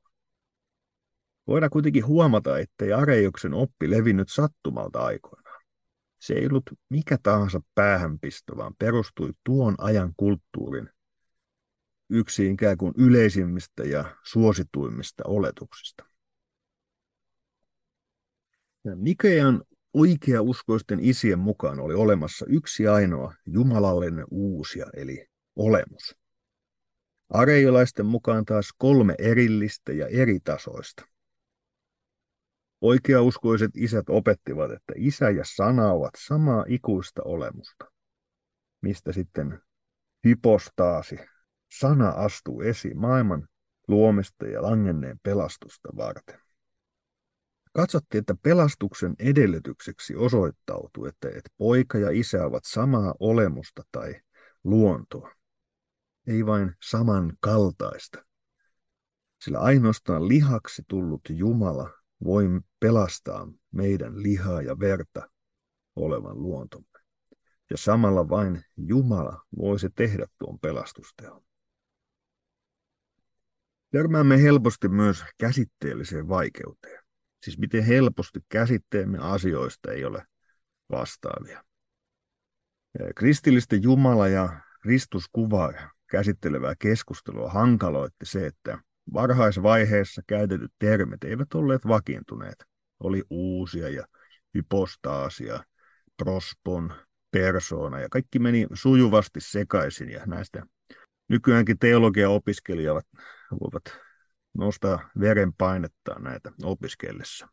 Voidaan 1.48 1.70
kuitenkin 1.70 2.06
huomata, 2.06 2.60
ettei 2.60 2.94
Areioksen 2.94 3.54
oppi 3.54 3.90
levinnyt 3.90 4.30
sattumalta 4.30 5.00
aikoinaan. 5.00 5.62
Se 6.20 6.34
ei 6.34 6.48
ollut 6.48 6.64
mikä 6.90 7.18
tahansa 7.24 7.62
päähänpisto, 7.76 8.58
vaan 8.58 8.74
perustui 8.80 9.32
tuon 9.44 9.76
ajan 9.78 10.14
kulttuurin 10.18 10.90
yksi 12.10 12.50
ikään 12.50 12.78
kuin 12.78 12.94
yleisimmistä 12.98 13.84
ja 13.84 14.15
suosituimmista 14.24 15.24
oletuksista. 15.28 16.06
Nikean 18.96 19.63
uskoisten 20.41 21.00
isien 21.02 21.39
mukaan 21.39 21.80
oli 21.80 21.94
olemassa 21.94 22.46
yksi 22.50 22.88
ainoa 22.88 23.34
jumalallinen 23.46 24.26
uusia, 24.32 24.86
eli 24.94 25.28
olemus. 25.56 26.15
Areiolaisten 27.30 28.06
mukaan 28.06 28.46
taas 28.46 28.70
kolme 28.78 29.15
erillistä 29.20 29.94
ja 29.94 30.08
eritasoista. 30.08 31.06
Oikeauskoiset 32.82 33.72
isät 33.76 34.10
opettivat, 34.10 34.72
että 34.72 34.94
isä 34.96 35.30
ja 35.30 35.44
sana 35.56 35.91
ovat 35.91 36.13
samaa 36.18 36.65
ikuista 36.68 37.22
olemusta, 37.26 37.86
mistä 38.82 39.12
sitten 39.12 39.62
hypostaasi, 40.24 41.20
sana 41.80 42.10
astuu 42.10 42.62
esiin 42.62 42.99
maailman 42.99 43.47
luomista 43.88 44.47
ja 44.47 44.62
langenneen 44.62 45.19
pelastusta 45.23 45.89
varten. 45.97 46.39
Katsottiin, 47.73 48.19
että 48.19 48.36
pelastuksen 48.43 49.15
edellytykseksi 49.19 50.15
osoittautui, 50.15 51.10
että, 51.10 51.28
että 51.28 51.49
poika 51.58 51.97
ja 51.97 52.10
isä 52.12 52.45
ovat 52.45 52.63
samaa 52.65 53.15
olemusta 53.19 53.84
tai 53.91 54.21
luontoa, 54.63 55.32
ei 56.28 56.45
vain 56.45 56.75
samankaltaista. 56.84 58.25
Sillä 59.41 59.60
ainoastaan 59.60 60.28
lihaksi 60.28 60.84
tullut 60.88 61.21
Jumala 61.30 61.89
voi 62.23 62.45
pelastaa 62.80 63.47
meidän 63.71 64.23
lihaa 64.23 64.62
ja 64.62 64.80
verta 64.80 65.30
olevan 65.95 66.41
luontomme. 66.41 66.99
Ja 67.69 67.78
samalla 67.78 68.30
vain 68.30 68.63
Jumala 68.78 69.45
voisi 69.58 69.89
tehdä 69.95 70.28
tuon 70.39 70.60
pelastusteon. 70.60 71.45
Törmäämme 73.96 74.44
helposti 74.44 74.90
myös 74.90 75.24
käsitteelliseen 75.38 76.28
vaikeuteen. 76.30 77.04
Siis 77.44 77.58
miten 77.58 77.84
helposti 77.84 78.40
käsitteemme 78.50 79.18
asioista 79.22 79.92
ei 79.92 80.06
ole 80.06 80.26
vastaavia. 80.92 81.64
Kristillisten 83.16 83.84
Jumala 83.84 84.28
ja 84.28 84.60
Kristus 84.82 85.26
kuvaa 85.32 85.74
käsittelevää 86.08 86.74
keskustelua 86.80 87.50
hankaloitti 87.50 88.26
se, 88.26 88.46
että 88.46 88.80
varhaisvaiheessa 89.14 90.22
käytetyt 90.28 90.72
termit 90.80 91.24
eivät 91.24 91.54
olleet 91.54 91.88
vakiintuneet. 91.88 92.66
Oli 93.00 93.24
uusia 93.30 93.90
ja 93.90 94.06
hypostaasia, 94.54 95.64
prospon, 96.24 96.94
persoona 97.32 98.00
ja 98.00 98.10
kaikki 98.10 98.40
meni 98.40 98.68
sujuvasti 98.74 99.40
sekaisin 99.42 100.10
ja 100.10 100.26
näistä 100.26 100.64
nykyäänkin 101.30 101.80
teologia-opiskelijat 101.80 103.06
voivat 103.52 103.84
nostaa 104.54 105.10
verenpainettaan 105.20 106.24
näitä 106.24 106.52
opiskellessa. 106.64 107.48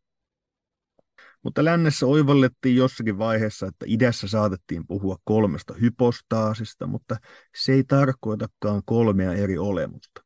Mutta 1.42 1.64
lännessä 1.64 2.06
oivallettiin 2.06 2.76
jossakin 2.76 3.18
vaiheessa, 3.18 3.66
että 3.66 3.84
idässä 3.88 4.28
saatettiin 4.28 4.86
puhua 4.86 5.16
kolmesta 5.24 5.74
hypostaasista, 5.74 6.86
mutta 6.86 7.16
se 7.56 7.72
ei 7.72 7.84
tarkoitakaan 7.84 8.82
kolmea 8.84 9.32
eri 9.32 9.58
olemusta. 9.58 10.24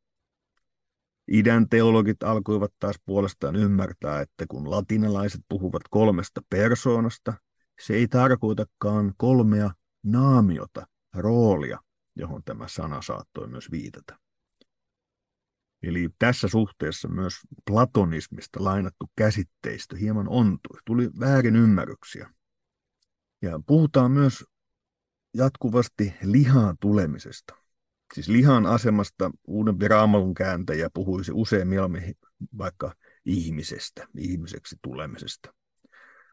Idän 1.32 1.68
teologit 1.68 2.22
alkoivat 2.22 2.72
taas 2.78 2.96
puolestaan 3.04 3.56
ymmärtää, 3.56 4.20
että 4.20 4.44
kun 4.48 4.70
latinalaiset 4.70 5.40
puhuvat 5.48 5.82
kolmesta 5.90 6.40
persoonasta, 6.50 7.34
se 7.80 7.94
ei 7.94 8.08
tarkoitakaan 8.08 9.14
kolmea 9.16 9.70
naamiota, 10.02 10.86
roolia, 11.14 11.78
johon 12.16 12.42
tämä 12.44 12.68
sana 12.68 13.02
saattoi 13.02 13.48
myös 13.48 13.70
viitata. 13.70 14.25
Eli 15.82 16.08
tässä 16.18 16.48
suhteessa 16.48 17.08
myös 17.08 17.34
platonismista 17.66 18.64
lainattu 18.64 19.10
käsitteistö 19.16 19.96
hieman 19.96 20.28
ontui, 20.28 20.78
tuli 20.84 21.10
väärin 21.20 21.56
ymmärryksiä. 21.56 22.30
Ja 23.42 23.60
puhutaan 23.66 24.10
myös 24.10 24.44
jatkuvasti 25.34 26.14
lihaan 26.22 26.76
tulemisesta. 26.80 27.54
Siis 28.14 28.28
lihan 28.28 28.66
asemasta 28.66 29.30
uuden 29.46 29.76
raamalun 29.90 30.34
kääntäjä 30.34 30.90
puhuisi 30.94 31.32
usein 31.34 31.68
mieluummin 31.68 32.14
vaikka 32.58 32.94
ihmisestä, 33.24 34.06
ihmiseksi 34.18 34.76
tulemisesta. 34.82 35.54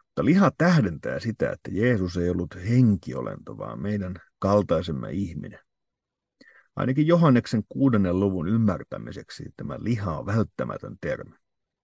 Mutta 0.06 0.26
liha 0.26 0.52
tähdentää 0.58 1.20
sitä, 1.20 1.52
että 1.52 1.72
Jeesus 1.72 2.18
ei 2.18 2.30
ollut 2.30 2.56
henkiolento, 2.70 3.58
vaan 3.58 3.80
meidän 3.80 4.16
kaltaisemme 4.40 5.12
ihminen. 5.12 5.60
Ainakin 6.76 7.08
Johanneksen 7.08 7.64
kuudennen 7.70 8.20
luvun 8.20 8.48
ymmärtämiseksi 8.48 9.44
tämä 9.58 9.78
liha 9.80 10.18
on 10.18 10.26
välttämätön 10.26 10.96
termi. 11.02 11.36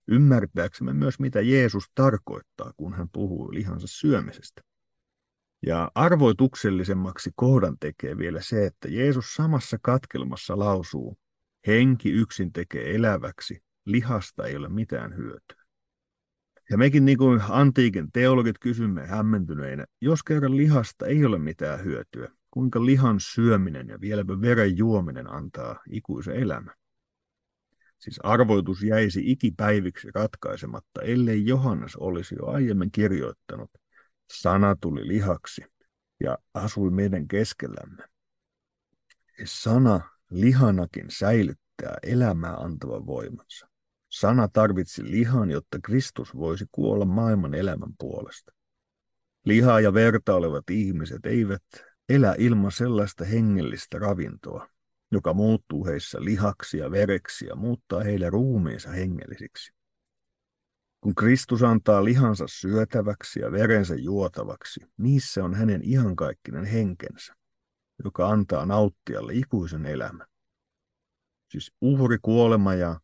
Ymmärtääksemme 0.07 0.93
myös, 0.93 1.19
mitä 1.19 1.41
Jeesus 1.41 1.83
tarkoittaa, 1.95 2.71
kun 2.77 2.93
hän 2.93 3.09
puhuu 3.09 3.53
lihansa 3.53 3.87
syömisestä. 3.89 4.61
Ja 5.65 5.91
arvoituksellisemmaksi 5.95 7.31
kohdan 7.35 7.77
tekee 7.79 8.17
vielä 8.17 8.41
se, 8.41 8.65
että 8.65 8.87
Jeesus 8.87 9.35
samassa 9.35 9.77
katkelmassa 9.81 10.59
lausuu, 10.59 11.17
henki 11.67 12.11
yksin 12.11 12.53
tekee 12.53 12.95
eläväksi, 12.95 13.63
lihasta 13.85 14.45
ei 14.45 14.55
ole 14.55 14.69
mitään 14.69 15.17
hyötyä. 15.17 15.63
Ja 16.69 16.77
mekin 16.77 17.05
niin 17.05 17.17
kuin 17.17 17.41
antiikin 17.49 18.11
teologit 18.11 18.59
kysymme 18.59 19.07
hämmentyneinä, 19.07 19.85
jos 20.01 20.23
kerran 20.23 20.57
lihasta 20.57 21.05
ei 21.05 21.25
ole 21.25 21.39
mitään 21.39 21.83
hyötyä, 21.83 22.31
kuinka 22.51 22.85
lihan 22.85 23.19
syöminen 23.19 23.87
ja 23.87 24.01
vieläpä 24.01 24.41
veren 24.41 24.77
juominen 24.77 25.29
antaa 25.29 25.79
ikuisen 25.89 26.35
elämän. 26.35 26.75
Siis 27.99 28.19
arvoitus 28.23 28.83
jäisi 28.83 29.31
ikipäiviksi 29.31 30.07
ratkaisematta, 30.15 31.01
ellei 31.01 31.45
Johannes 31.45 31.95
olisi 31.95 32.35
jo 32.35 32.47
aiemmin 32.47 32.91
kirjoittanut, 32.91 33.71
sana 34.33 34.75
tuli 34.75 35.07
lihaksi 35.07 35.61
ja 36.19 36.37
asui 36.53 36.91
meidän 36.91 37.27
keskellämme. 37.27 38.03
Sana 39.45 40.01
lihanakin 40.29 41.05
säilyttää 41.09 41.97
elämää 42.03 42.55
antava 42.55 43.05
voimansa. 43.05 43.67
Sana 44.09 44.47
tarvitsi 44.47 45.11
lihan, 45.11 45.51
jotta 45.51 45.79
Kristus 45.83 46.35
voisi 46.35 46.65
kuolla 46.71 47.05
maailman 47.05 47.53
elämän 47.53 47.93
puolesta. 47.99 48.51
Liha 49.45 49.79
ja 49.79 49.93
verta 49.93 50.35
olevat 50.35 50.69
ihmiset 50.69 51.25
eivät 51.25 51.63
elä 52.09 52.35
ilman 52.37 52.71
sellaista 52.71 53.25
hengellistä 53.25 53.99
ravintoa, 53.99 54.69
joka 55.11 55.33
muuttuu 55.33 55.85
heissä 55.85 56.23
lihaksi 56.23 56.77
ja 56.77 56.91
vereksi 56.91 57.45
ja 57.45 57.55
muuttaa 57.55 58.03
heille 58.03 58.29
ruumiinsa 58.29 58.89
hengellisiksi. 58.89 59.73
Kun 61.01 61.15
Kristus 61.15 61.63
antaa 61.63 62.03
lihansa 62.03 62.45
syötäväksi 62.47 63.39
ja 63.39 63.51
verensä 63.51 63.95
juotavaksi, 63.95 64.79
niissä 64.97 65.43
on 65.43 65.53
hänen 65.53 65.81
iankaikkinen 65.83 66.65
henkensä, 66.65 67.35
joka 68.03 68.29
antaa 68.29 68.65
nauttijalle 68.65 69.33
ikuisen 69.33 69.85
elämän. 69.85 70.27
Siis 71.51 71.71
uhri, 71.81 72.17
kuolema 72.21 72.73
ja 72.73 72.99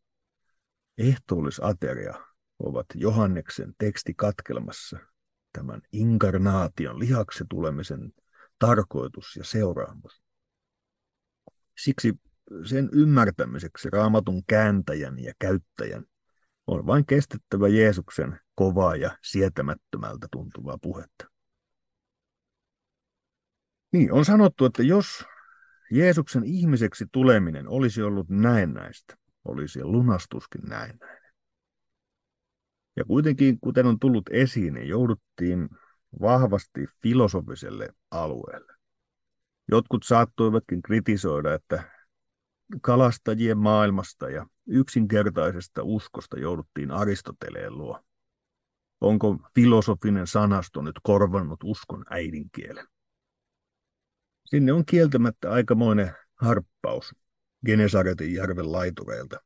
ehtoollisateria 0.98 2.14
ovat 2.60 2.86
Johanneksen 2.96 3.74
tekstikatkelmassa 3.78 5.00
tämän 5.54 5.82
inkarnaation 5.92 7.00
lihaksi 7.00 7.44
tulemisen 7.50 8.14
tarkoitus 8.60 9.36
ja 9.36 9.44
seuraamus. 9.44 10.22
Siksi 11.78 12.14
sen 12.66 12.90
ymmärtämiseksi 12.94 13.90
raamatun 13.90 14.44
kääntäjän 14.48 15.20
ja 15.20 15.34
käyttäjän 15.40 16.06
on 16.68 16.88
vain 16.88 17.06
kestettävä 17.06 17.68
Jeesuksen 17.68 18.40
kovaa 18.56 18.96
ja 18.96 19.18
sietämättömältä 19.24 20.28
tuntuvaa 20.32 20.78
puhetta. 20.82 21.26
Niin, 23.94 24.12
on 24.12 24.26
sanottu, 24.26 24.66
että 24.66 24.84
jos 24.84 25.26
Jeesuksen 25.92 26.44
ihmiseksi 26.44 27.06
tuleminen 27.12 27.68
olisi 27.68 28.02
ollut 28.02 28.30
näennäistä, 28.30 29.18
olisi 29.46 29.84
lunastuskin 29.84 30.62
näennäinen. 30.62 31.34
Ja 32.96 33.06
kuitenkin, 33.06 33.60
kuten 33.60 33.86
on 33.86 34.00
tullut 34.00 34.30
esiin, 34.30 34.74
niin 34.74 34.88
jouduttiin 34.88 35.70
vahvasti 36.22 36.88
filosofiselle 37.02 37.90
alueelle. 38.12 38.74
Jotkut 39.72 40.04
saattoivatkin 40.04 40.82
kritisoida, 40.82 41.54
että 41.54 41.84
kalastajien 42.82 43.58
maailmasta 43.58 44.30
ja 44.30 44.46
yksinkertaisesta 44.68 45.84
uskosta 45.84 46.40
jouduttiin 46.40 46.92
Aristoteleen 46.92 47.78
luo. 47.78 48.00
Onko 49.02 49.38
filosofinen 49.56 50.28
sanasto 50.28 50.82
nyt 50.82 50.96
korvannut 51.04 51.60
uskon 51.64 52.06
äidinkielen? 52.10 52.88
Sinne 54.46 54.74
on 54.74 54.86
kieltämättä 54.86 55.52
aikamoinen 55.52 56.12
harppaus 56.36 57.16
Genesaretin 57.66 58.34
järven 58.34 58.72
laitureilta. 58.72 59.40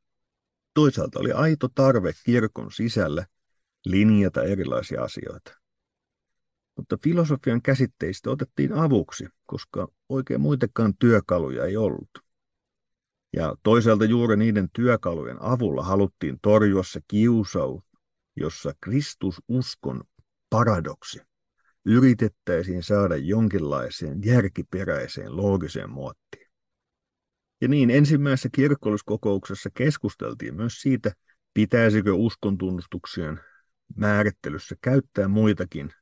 Toisaalta 0.74 1.18
oli 1.18 1.32
aito 1.32 1.68
tarve 1.74 2.12
kirkon 2.24 2.72
sisällä 2.72 3.26
linjata 3.84 4.42
erilaisia 4.42 5.02
asioita. 5.02 5.59
Filosofian 7.02 7.62
käsitteistä 7.62 8.30
otettiin 8.30 8.72
avuksi, 8.72 9.26
koska 9.46 9.88
oikein 10.08 10.40
muitakaan 10.40 10.94
työkaluja 10.98 11.64
ei 11.64 11.76
ollut. 11.76 12.10
Ja 13.36 13.54
toisaalta 13.62 14.04
juuri 14.04 14.36
niiden 14.36 14.68
työkalujen 14.72 15.42
avulla 15.42 15.82
haluttiin 15.82 16.38
torjua 16.42 16.82
se 16.82 17.00
kiusaus, 17.08 17.82
jossa 18.36 18.74
Kristususkon 18.80 20.04
paradoksi 20.50 21.20
yritettäisiin 21.84 22.82
saada 22.82 23.16
jonkinlaiseen 23.16 24.24
järkiperäiseen 24.24 25.36
loogiseen 25.36 25.90
muottiin. 25.90 26.50
Ja 27.60 27.68
niin 27.68 27.90
ensimmäisessä 27.90 28.48
kirkolliskokouksessa 28.52 29.70
keskusteltiin 29.74 30.54
myös 30.54 30.80
siitä, 30.80 31.12
pitäisikö 31.54 32.14
uskontunnustuksien 32.14 33.40
määrittelyssä 33.96 34.76
käyttää 34.82 35.28
muitakin 35.28 35.92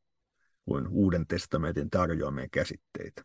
kuin 0.69 0.89
Uuden 0.89 1.27
testamentin 1.27 1.91
tarjoamia 1.91 2.47
käsitteitä. 2.53 3.23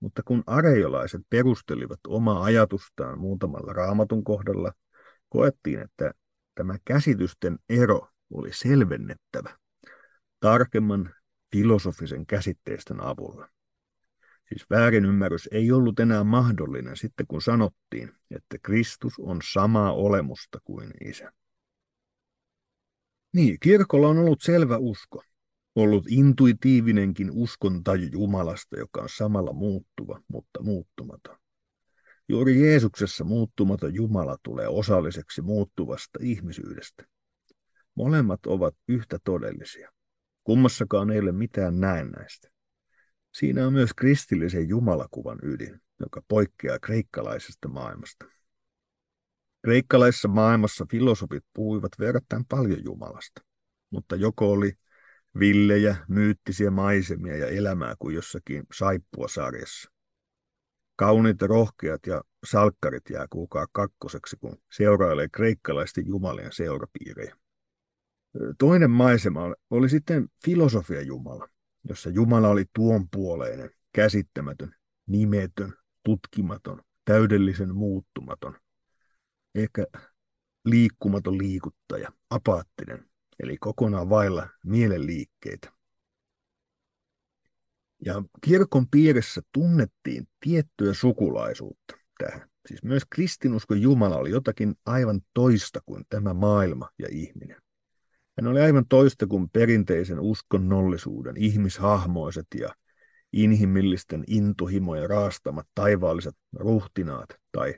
Mutta 0.00 0.22
kun 0.24 0.42
areiolaiset 0.46 1.20
perustelivat 1.30 2.00
omaa 2.06 2.44
ajatustaan 2.44 3.18
muutamalla 3.18 3.72
raamatun 3.72 4.24
kohdalla, 4.24 4.72
koettiin, 5.28 5.80
että 5.80 6.12
tämä 6.54 6.76
käsitysten 6.84 7.58
ero 7.68 8.08
oli 8.30 8.52
selvennettävä 8.52 9.56
tarkemman 10.40 11.14
filosofisen 11.52 12.26
käsitteistön 12.26 13.00
avulla. 13.00 13.48
Siis 14.48 14.70
väärinymmärrys 14.70 15.48
ei 15.52 15.72
ollut 15.72 16.00
enää 16.00 16.24
mahdollinen 16.24 16.96
sitten, 16.96 17.26
kun 17.26 17.42
sanottiin, 17.42 18.14
että 18.30 18.56
Kristus 18.62 19.12
on 19.18 19.38
samaa 19.52 19.92
olemusta 19.92 20.58
kuin 20.64 20.90
Isä. 21.04 21.32
Niin, 23.32 23.56
kirkolla 23.60 24.08
on 24.08 24.18
ollut 24.18 24.40
selvä 24.42 24.76
usko, 24.76 25.22
ollut 25.74 26.04
intuitiivinenkin 26.08 27.30
uskontaju 27.30 28.08
Jumalasta, 28.12 28.78
joka 28.78 29.02
on 29.02 29.08
samalla 29.08 29.52
muuttuva, 29.52 30.20
mutta 30.28 30.62
muuttumaton. 30.62 31.36
Juuri 32.28 32.60
Jeesuksessa 32.60 33.24
muuttumaton 33.24 33.94
Jumala 33.94 34.36
tulee 34.42 34.68
osalliseksi 34.68 35.42
muuttuvasta 35.42 36.18
ihmisyydestä. 36.22 37.04
Molemmat 37.94 38.46
ovat 38.46 38.74
yhtä 38.88 39.18
todellisia. 39.24 39.90
Kummassakaan 40.44 41.10
ei 41.10 41.20
ole 41.20 41.32
mitään 41.32 41.80
näennäistä. 41.80 42.48
Siinä 43.34 43.66
on 43.66 43.72
myös 43.72 43.94
kristillisen 43.94 44.68
Jumalakuvan 44.68 45.38
ydin. 45.42 45.80
joka 46.00 46.22
poikkeaa 46.28 46.78
kreikkalaisesta 46.78 47.68
maailmasta. 47.68 48.24
Kreikkalaisessa 49.64 50.28
maailmassa 50.28 50.86
filosofit 50.90 51.44
puhuivat 51.54 51.92
verrattain 51.98 52.44
paljon 52.44 52.84
Jumalasta, 52.84 53.42
mutta 53.90 54.16
joko 54.16 54.52
oli 54.52 54.72
villejä, 55.38 55.96
myyttisiä 56.08 56.70
maisemia 56.70 57.36
ja 57.36 57.46
elämää 57.46 57.94
kuin 57.98 58.14
jossakin 58.14 58.64
saippua-sarjassa. 58.74 59.90
Kauniit, 60.96 61.42
rohkeat 61.42 62.06
ja 62.06 62.22
salkkarit 62.44 63.10
jää 63.10 63.26
kuukaa 63.30 63.66
kakkoseksi, 63.72 64.36
kun 64.36 64.56
seurailee 64.72 65.28
kreikkalaisten 65.28 66.06
jumalien 66.06 66.52
seurapiirejä. 66.52 67.36
Toinen 68.58 68.90
maisema 68.90 69.54
oli 69.70 69.88
sitten 69.88 70.28
filosofia 70.44 71.02
Jumala, 71.02 71.48
jossa 71.88 72.10
Jumala 72.10 72.48
oli 72.48 72.64
tuonpuoleinen, 72.74 73.70
käsittämätön, 73.92 74.74
nimetön, 75.06 75.74
tutkimaton, 76.04 76.82
täydellisen 77.04 77.74
muuttumaton, 77.74 78.56
ehkä 79.54 79.86
liikkumaton 80.64 81.38
liikuttaja, 81.38 82.12
apaattinen, 82.30 83.11
eli 83.42 83.56
kokonaan 83.58 84.08
vailla 84.08 84.48
mielenliikkeitä. 84.64 85.72
Ja 88.04 88.22
kirkon 88.44 88.86
piirissä 88.88 89.40
tunnettiin 89.52 90.28
tiettyä 90.40 90.94
sukulaisuutta 90.94 91.96
tähän. 92.18 92.48
Siis 92.68 92.82
myös 92.82 93.02
kristinuskon 93.10 93.82
Jumala 93.82 94.16
oli 94.16 94.30
jotakin 94.30 94.74
aivan 94.86 95.20
toista 95.34 95.80
kuin 95.86 96.04
tämä 96.08 96.34
maailma 96.34 96.88
ja 96.98 97.08
ihminen. 97.10 97.62
Hän 98.38 98.46
oli 98.46 98.60
aivan 98.60 98.86
toista 98.88 99.26
kuin 99.26 99.50
perinteisen 99.50 100.20
uskonnollisuuden 100.20 101.36
ihmishahmoiset 101.36 102.46
ja 102.60 102.74
inhimillisten 103.32 104.24
intohimoja 104.26 105.06
raastamat 105.06 105.66
taivaalliset 105.74 106.34
ruhtinaat 106.52 107.28
tai 107.52 107.74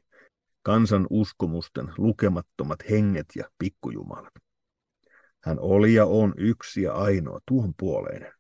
kansan 0.63 1.07
uskomusten 1.11 1.93
lukemattomat 1.99 2.79
henget 2.91 3.27
ja 3.37 3.45
pikkujumalat. 3.59 4.44
Hän 5.45 5.59
oli 5.61 5.95
ja 5.95 6.07
on 6.07 6.35
yksi 6.37 6.83
ja 6.83 6.93
ainoa 6.93 7.41
tuon 7.49 7.75
puoleinen. 7.79 8.33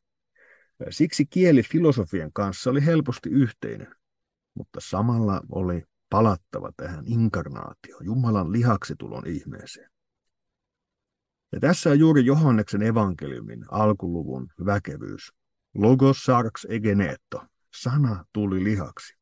Siksi 0.90 1.26
kieli 1.26 1.62
filosofian 1.62 2.32
kanssa 2.32 2.70
oli 2.70 2.86
helposti 2.86 3.30
yhteinen, 3.30 3.94
mutta 4.54 4.80
samalla 4.82 5.40
oli 5.52 5.82
palattava 6.10 6.70
tähän 6.76 7.04
inkarnaatioon, 7.06 8.04
Jumalan 8.04 8.52
lihaksitulon 8.52 9.26
ihmeeseen. 9.26 9.90
Ja 11.52 11.60
tässä 11.60 11.90
on 11.90 11.98
juuri 11.98 12.24
Johanneksen 12.24 12.82
evankeliumin 12.82 13.64
alkuluvun 13.70 14.48
väkevyys. 14.66 15.32
Logos 15.74 16.24
sarx 16.24 16.64
egeneto, 16.68 17.42
sana 17.82 18.24
tuli 18.32 18.64
lihaksi, 18.64 19.16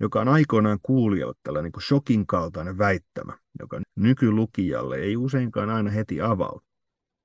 joka 0.00 0.20
on 0.20 0.28
aikoinaan 0.28 0.78
kuulijalle 0.82 1.34
tällainen 1.42 1.72
niin 1.74 1.82
shokin 1.82 2.26
kaltainen 2.26 2.78
väittämä, 2.78 3.38
joka 3.60 3.80
nykylukijalle 3.96 4.96
ei 4.96 5.16
useinkaan 5.16 5.70
aina 5.70 5.90
heti 5.90 6.20
avaudu. 6.20 6.64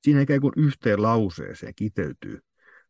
Siinä 0.04 0.22
ikään 0.22 0.42
kuin 0.42 0.54
yhteen 0.58 1.02
lauseeseen 1.02 1.76
kiteytyy 1.76 2.40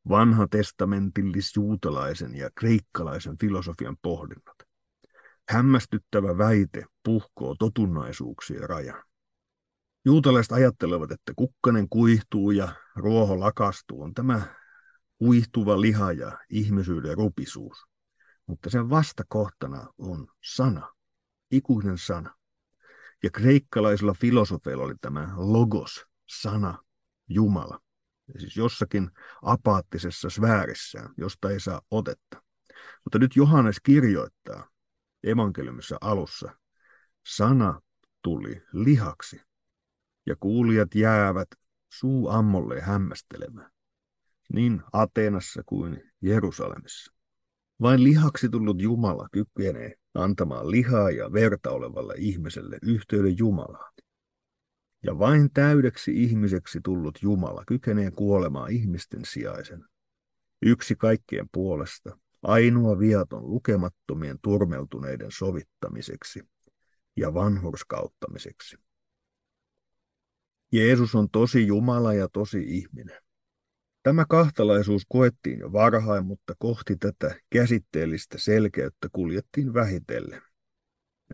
vanha 0.09 0.47
testamentillis-juutalaisen 0.47 2.35
ja 2.35 2.49
kreikkalaisen 2.55 3.37
filosofian 3.37 3.97
pohdinnat. 4.01 4.57
Hämmästyttävä 5.49 6.37
väite 6.37 6.85
puhkoo 7.03 7.55
totunnaisuuksien 7.55 8.69
rajan. 8.69 9.03
Juutalaiset 10.05 10.51
ajattelevat, 10.51 11.11
että 11.11 11.33
kukkanen 11.35 11.89
kuihtuu 11.89 12.51
ja 12.51 12.69
ruoho 12.95 13.39
lakastuu. 13.39 14.01
On 14.01 14.13
tämä 14.13 14.41
kuihtuva 15.17 15.81
liha 15.81 16.11
ja 16.11 16.37
ihmisyyden 16.49 17.17
rupisuus. 17.17 17.77
Mutta 18.47 18.69
sen 18.69 18.89
vastakohtana 18.89 19.87
on 19.97 20.27
sana, 20.43 20.93
ikuinen 21.51 21.97
sana. 21.97 22.35
Ja 23.23 23.29
kreikkalaisilla 23.29 24.13
filosofeilla 24.13 24.83
oli 24.83 24.95
tämä 25.01 25.33
logos, 25.35 26.05
sana, 26.29 26.83
Jumala. 27.29 27.79
Siis 28.37 28.57
jossakin 28.57 29.11
apaattisessa 29.41 30.29
sfäärissään, 30.29 31.13
josta 31.17 31.49
ei 31.49 31.59
saa 31.59 31.81
otetta. 31.91 32.43
Mutta 33.03 33.19
nyt 33.19 33.35
Johannes 33.35 33.79
kirjoittaa 33.83 34.69
evankeliumissa 35.23 35.97
alussa, 36.01 36.51
sana 37.25 37.81
tuli 38.21 38.61
lihaksi 38.73 39.41
ja 40.25 40.35
kuulijat 40.39 40.95
jäävät 40.95 41.47
suu 41.93 42.29
ammolle 42.29 42.81
hämmästelemään, 42.81 43.71
niin 44.53 44.81
Ateenassa 44.93 45.63
kuin 45.65 46.11
Jerusalemissa. 46.21 47.13
Vain 47.81 48.03
lihaksi 48.03 48.49
tullut 48.49 48.81
Jumala 48.81 49.27
kykenee 49.31 49.93
antamaan 50.13 50.71
lihaa 50.71 51.11
ja 51.11 51.33
verta 51.33 51.71
olevalle 51.71 52.13
ihmiselle 52.17 52.77
yhteyden 52.81 53.37
Jumalaan. 53.37 53.93
Ja 55.03 55.19
vain 55.19 55.49
täydeksi 55.53 56.23
ihmiseksi 56.23 56.79
tullut 56.83 57.19
Jumala 57.21 57.63
kykenee 57.67 58.11
kuolemaan 58.11 58.71
ihmisten 58.71 59.25
sijaisen. 59.25 59.85
Yksi 60.61 60.95
kaikkien 60.95 61.49
puolesta, 61.51 62.17
ainoa 62.43 62.99
viaton 62.99 63.49
lukemattomien 63.49 64.37
turmeltuneiden 64.41 65.31
sovittamiseksi 65.31 66.43
ja 67.17 67.33
vanhurskauttamiseksi. 67.33 68.77
Jeesus 70.71 71.15
on 71.15 71.29
tosi 71.29 71.67
Jumala 71.67 72.13
ja 72.13 72.27
tosi 72.33 72.63
ihminen. 72.67 73.21
Tämä 74.03 74.25
kahtalaisuus 74.29 75.05
koettiin 75.09 75.59
jo 75.59 75.71
varhain, 75.71 76.25
mutta 76.25 76.53
kohti 76.59 76.95
tätä 76.95 77.39
käsitteellistä 77.49 78.37
selkeyttä 78.37 79.09
kuljettiin 79.11 79.73
vähitellen. 79.73 80.41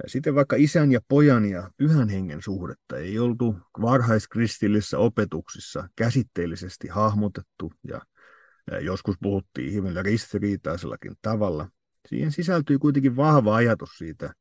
Sitten 0.08 0.36
vaikka 0.36 0.56
isän 0.56 0.92
ja 0.92 1.00
pojan 1.08 1.46
ja 1.46 1.72
pyhän 1.78 2.10
hengen 2.10 2.42
suhdetta 2.42 2.98
ei 2.98 3.20
oltu 3.20 3.56
varhaiskristillisessä 3.82 5.00
opetuksissa 5.00 5.90
käsitteellisesti 5.96 6.88
hahmotettu 6.88 7.74
ja 7.88 8.02
joskus 8.82 9.16
puhuttiin 9.22 9.72
hieman 9.72 10.06
ristiriitaisellakin 10.06 11.16
tavalla. 11.22 11.70
Siihen 12.08 12.32
sisältyi 12.32 12.78
kuitenkin 12.78 13.16
vahva 13.16 13.56
ajatus 13.56 13.98
siitä 13.98 14.34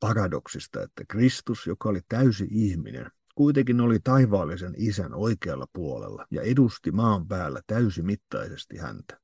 paradoksista, 0.00 0.82
että 0.82 1.04
Kristus, 1.08 1.66
joka 1.66 1.88
oli 1.88 2.00
täysi 2.08 2.46
ihminen, 2.50 3.10
kuitenkin 3.34 3.80
oli 3.80 3.98
taivaallisen 4.04 4.74
isän 4.76 5.14
oikealla 5.14 5.66
puolella 5.72 6.26
ja 6.30 6.42
edusti 6.42 6.92
maan 6.92 7.28
päällä 7.28 7.60
täysimittaisesti 7.66 8.76
häntä. 8.76 9.20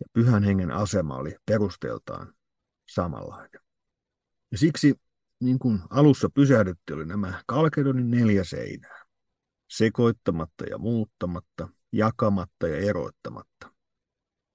Ja 0.00 0.06
pyhän 0.12 0.42
hengen 0.42 0.70
asema 0.70 1.16
oli 1.16 1.36
perusteeltaan 1.46 2.34
samanlainen. 2.90 3.61
Ja 4.52 4.58
siksi, 4.58 4.94
niin 5.40 5.58
kuin 5.58 5.80
alussa 5.90 6.28
pysähdytti, 6.34 6.92
oli 6.92 7.06
nämä 7.06 7.42
Kalkedonin 7.46 8.10
neljä 8.10 8.44
seinää. 8.44 9.02
Sekoittamatta 9.68 10.64
ja 10.64 10.78
muuttamatta, 10.78 11.68
jakamatta 11.92 12.68
ja 12.68 12.76
eroittamatta. 12.76 13.72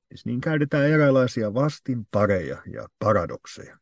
Siis 0.09 0.25
niin 0.25 0.41
käytetään 0.41 0.89
erilaisia 0.89 1.53
vastinpareja 1.53 2.61
ja 2.73 2.87
paradokseja. 2.99 3.77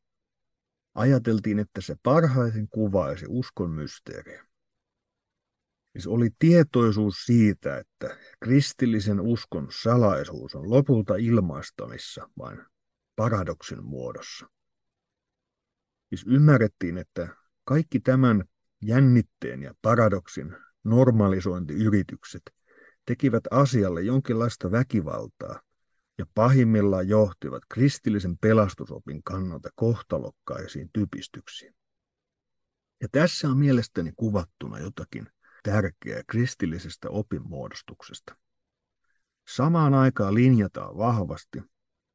Ajateltiin, 0.95 1.59
että 1.59 1.81
se 1.81 1.95
parhaiten 2.03 2.67
kuvaisi 2.67 3.25
uskon 3.29 3.71
mysteeriä. 3.71 4.45
Siis 5.91 6.07
oli 6.07 6.29
tietoisuus 6.39 7.15
siitä, 7.25 7.77
että 7.77 8.17
kristillisen 8.39 9.19
uskon 9.19 9.67
salaisuus 9.81 10.55
on 10.55 10.69
lopulta 10.69 11.15
ilmaistavissa 11.15 12.29
vain 12.37 12.65
paradoksin 13.15 13.83
muodossa. 13.83 14.54
Siis 16.09 16.25
ymmärrettiin, 16.27 16.97
että 16.97 17.35
kaikki 17.63 17.99
tämän 17.99 18.43
jännitteen 18.81 19.61
ja 19.61 19.73
paradoksin 19.81 20.55
normalisointiyritykset 20.83 22.41
tekivät 23.05 23.43
asialle 23.51 24.01
jonkinlaista 24.01 24.71
väkivaltaa 24.71 25.61
ja 26.17 26.25
pahimmillaan 26.33 27.07
johtivat 27.07 27.63
kristillisen 27.69 28.37
pelastusopin 28.37 29.23
kannalta 29.23 29.69
kohtalokkaisiin 29.75 30.89
typistyksiin. 30.93 31.75
Ja 33.01 33.07
tässä 33.11 33.49
on 33.49 33.57
mielestäni 33.57 34.11
kuvattuna 34.15 34.79
jotakin 34.79 35.27
tärkeää 35.63 36.21
kristillisestä 36.27 37.09
opinmuodostuksesta. 37.09 38.35
Samaan 39.47 39.93
aikaan 39.93 40.33
linjataan 40.33 40.97
vahvasti, 40.97 41.59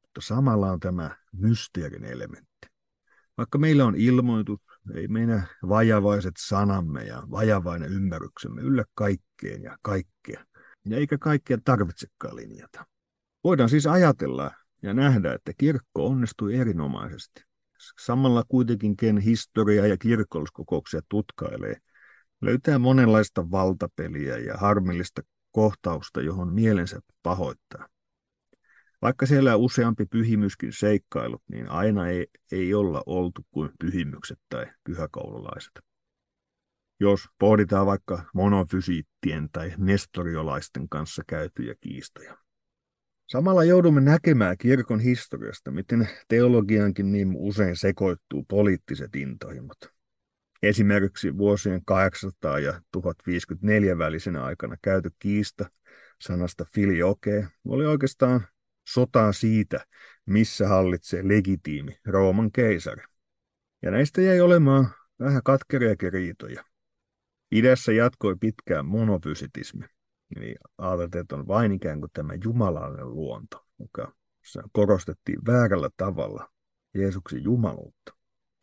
mutta 0.01 0.21
samalla 0.21 0.71
on 0.71 0.79
tämä 0.79 1.17
mysteerin 1.31 2.05
elementti. 2.05 2.50
Vaikka 3.37 3.57
meillä 3.57 3.85
on 3.85 3.95
ilmoitus, 3.95 4.59
ei 4.95 5.07
meidän 5.07 5.47
vajavaiset 5.69 6.33
sanamme 6.37 7.03
ja 7.03 7.23
vajavainen 7.31 7.93
ymmärryksemme 7.93 8.61
yllä 8.61 8.83
kaikkeen 8.93 9.63
ja 9.63 9.77
kaikkea. 9.81 10.45
Ja 10.85 10.97
eikä 10.97 11.17
kaikkea 11.17 11.57
tarvitsekaan 11.63 12.35
linjata. 12.35 12.85
Voidaan 13.43 13.69
siis 13.69 13.87
ajatella 13.87 14.51
ja 14.81 14.93
nähdä, 14.93 15.33
että 15.33 15.51
kirkko 15.57 16.07
onnistui 16.07 16.55
erinomaisesti. 16.55 17.43
Samalla 18.05 18.43
kuitenkin 18.47 18.97
ken 18.97 19.17
historia 19.17 19.87
ja 19.87 19.97
kirkolliskokouksia 19.97 21.01
tutkailee, 21.09 21.77
löytää 22.41 22.79
monenlaista 22.79 23.51
valtapeliä 23.51 24.37
ja 24.37 24.57
harmillista 24.57 25.21
kohtausta, 25.51 26.21
johon 26.21 26.53
mielensä 26.53 26.99
pahoittaa. 27.23 27.87
Vaikka 29.01 29.25
siellä 29.25 29.55
useampi 29.55 30.05
pyhimyskin 30.05 30.73
seikkailut, 30.73 31.43
niin 31.47 31.69
aina 31.69 32.07
ei, 32.07 32.27
ei 32.51 32.73
olla 32.73 33.03
oltu 33.05 33.41
kuin 33.51 33.69
pyhimykset 33.79 34.39
tai 34.49 34.65
pyhäkoululaiset. 34.83 35.71
Jos 36.99 37.29
pohditaan 37.39 37.85
vaikka 37.85 38.23
monofysiittien 38.33 39.49
tai 39.51 39.73
nestoriolaisten 39.77 40.89
kanssa 40.89 41.23
käytyjä 41.27 41.75
kiistoja. 41.81 42.37
Samalla 43.27 43.63
joudumme 43.63 44.01
näkemään 44.01 44.57
kirkon 44.57 44.99
historiasta, 44.99 45.71
miten 45.71 46.09
teologiankin 46.27 47.11
niin 47.11 47.31
usein 47.35 47.75
sekoittuu 47.77 48.45
poliittiset 48.47 49.15
intohimot. 49.15 49.77
Esimerkiksi 50.63 51.37
vuosien 51.37 51.81
800 51.85 52.59
ja 52.59 52.81
1054 52.91 53.97
välisenä 53.97 54.43
aikana 54.43 54.75
käyty 54.81 55.11
kiista 55.19 55.69
sanasta 56.21 56.65
filioke 56.73 57.47
oli 57.65 57.85
oikeastaan 57.85 58.47
sotaa 58.93 59.33
siitä, 59.33 59.85
missä 60.25 60.67
hallitsee 60.67 61.27
legitiimi 61.27 61.97
Rooman 62.05 62.51
keisari. 62.51 63.03
Ja 63.81 63.91
näistä 63.91 64.21
jäi 64.21 64.41
olemaan 64.41 64.89
vähän 65.19 65.41
katkeriakin 65.43 66.13
riitoja. 66.13 66.63
Idässä 67.51 67.91
jatkoi 67.91 68.35
pitkään 68.39 68.85
monofysitismi, 68.85 69.85
eli 70.35 70.55
ajateltiin, 70.77 71.21
että 71.21 71.35
on 71.35 71.47
vain 71.47 71.71
ikään 71.71 71.99
kuin 71.99 72.11
tämä 72.13 72.33
jumalallinen 72.43 73.09
luonto, 73.09 73.65
joka 73.79 74.13
korostettiin 74.71 75.39
väärällä 75.47 75.89
tavalla 75.97 76.49
Jeesuksen 76.93 77.43
jumaluutta. 77.43 78.13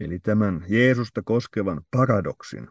Eli 0.00 0.18
tämän 0.18 0.64
Jeesusta 0.68 1.22
koskevan 1.24 1.80
paradoksin, 1.90 2.68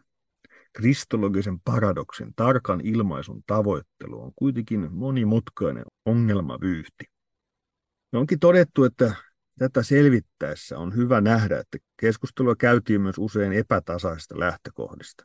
kristologisen 0.72 1.60
paradoksin 1.60 2.34
tarkan 2.36 2.80
ilmaisun 2.80 3.42
tavoittelu 3.46 4.22
on 4.22 4.32
kuitenkin 4.36 4.88
monimutkainen 4.92 5.84
ongelmavyyhti. 6.04 7.17
Onkin 8.12 8.38
todettu, 8.38 8.84
että 8.84 9.14
tätä 9.58 9.82
selvittäessä 9.82 10.78
on 10.78 10.96
hyvä 10.96 11.20
nähdä, 11.20 11.58
että 11.58 11.78
keskustelua 12.00 12.56
käytiin 12.56 13.00
myös 13.00 13.18
usein 13.18 13.52
epätasaista 13.52 14.38
lähtökohdista. 14.38 15.24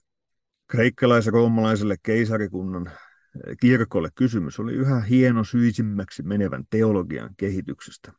Kreikkalais-roomalaiselle 0.67 1.96
keisarikunnan 2.04 2.88
eh, 2.88 3.58
kirkolle 3.62 4.10
kysymys 4.15 4.60
oli 4.60 4.74
yhä 4.74 5.00
hieno 5.00 5.43
syisimmäksi 5.43 6.24
menevän 6.24 6.63
teologian 6.69 7.30
kehityksestä. 7.38 8.12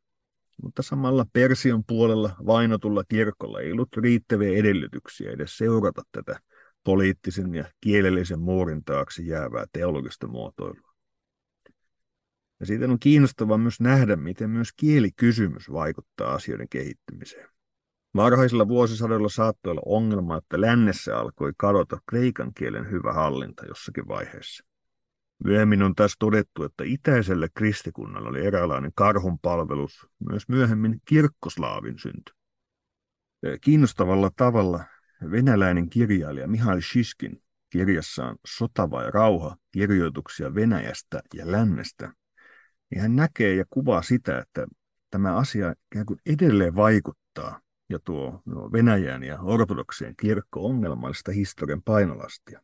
Mutta 0.63 0.83
samalla 0.83 1.27
Persian 1.33 1.85
puolella 1.87 2.37
vainotulla 2.47 3.05
kirkolla 3.09 3.61
ei 3.61 3.73
ollut 3.73 3.97
riittäviä 3.97 4.59
edellytyksiä 4.59 5.31
edes 5.31 5.57
seurata 5.57 6.03
tätä 6.13 6.41
poliittisen 6.85 7.55
ja 7.55 7.65
kielellisen 7.81 8.41
muurin 8.41 8.85
taakse 8.85 9.23
jäävää 9.23 9.65
teologista 9.73 10.27
muotoilua. 10.27 10.94
Ja 12.65 12.69
siitä 12.69 12.85
on 12.85 12.99
kiinnostavaa 12.99 13.59
myös 13.59 13.81
nähdä, 13.81 14.17
miten 14.17 14.51
myös 14.51 14.69
kielikysymys 14.77 15.73
vaikuttaa 15.73 16.35
asioiden 16.35 16.69
kehittymiseen. 16.69 17.49
Varhaisilla 18.17 18.69
vuosisadoilla 18.69 19.29
saattoi 19.29 19.71
olla 19.71 19.83
ongelma, 19.87 20.37
että 20.37 20.61
lännessä 20.61 21.19
alkoi 21.19 21.53
kadota 21.57 21.99
kreikan 22.07 22.55
kielen 22.55 22.91
hyvä 22.91 23.13
hallinta 23.13 23.67
jossakin 23.67 24.09
vaiheessa. 24.09 24.65
Myöhemmin 25.45 25.83
on 25.83 25.95
taas 25.95 26.17
todettu, 26.19 26.63
että 26.63 26.85
itäisellä 26.87 27.49
kristikunnalla 27.55 28.29
oli 28.29 28.47
eräänlainen 28.47 28.93
karhun 28.95 29.39
palvelus, 29.39 30.07
myös 30.31 30.49
myöhemmin 30.49 31.01
kirkkoslaavin 31.05 31.99
synty. 31.99 32.33
Kiinnostavalla 33.61 34.31
tavalla 34.37 34.85
venäläinen 35.31 35.91
kirjailija 35.91 36.49
Mihail 36.49 36.81
Shiskin 36.81 37.43
kirjassaan 37.71 38.37
Sota 38.47 38.91
vai 38.91 39.11
rauha 39.11 39.57
kirjoituksia 39.73 40.55
Venäjästä 40.55 41.23
ja 41.35 41.53
lännestä 41.53 42.13
niin 42.95 43.03
hän 43.03 43.17
näkee 43.17 43.55
ja 43.55 43.65
kuvaa 43.71 44.03
sitä, 44.03 44.39
että 44.39 44.67
tämä 45.11 45.37
asia 45.37 45.75
ikään 45.93 46.07
kuin 46.07 46.19
edelleen 46.27 46.77
vaikuttaa 46.77 47.61
ja 47.89 47.99
tuo 48.05 48.43
Venäjän 48.73 49.23
ja 49.23 49.41
ortodoksien 49.41 50.15
kirkko 50.17 50.67
ongelmallista 50.67 51.33
historian 51.33 51.83
painolastia. 51.83 52.61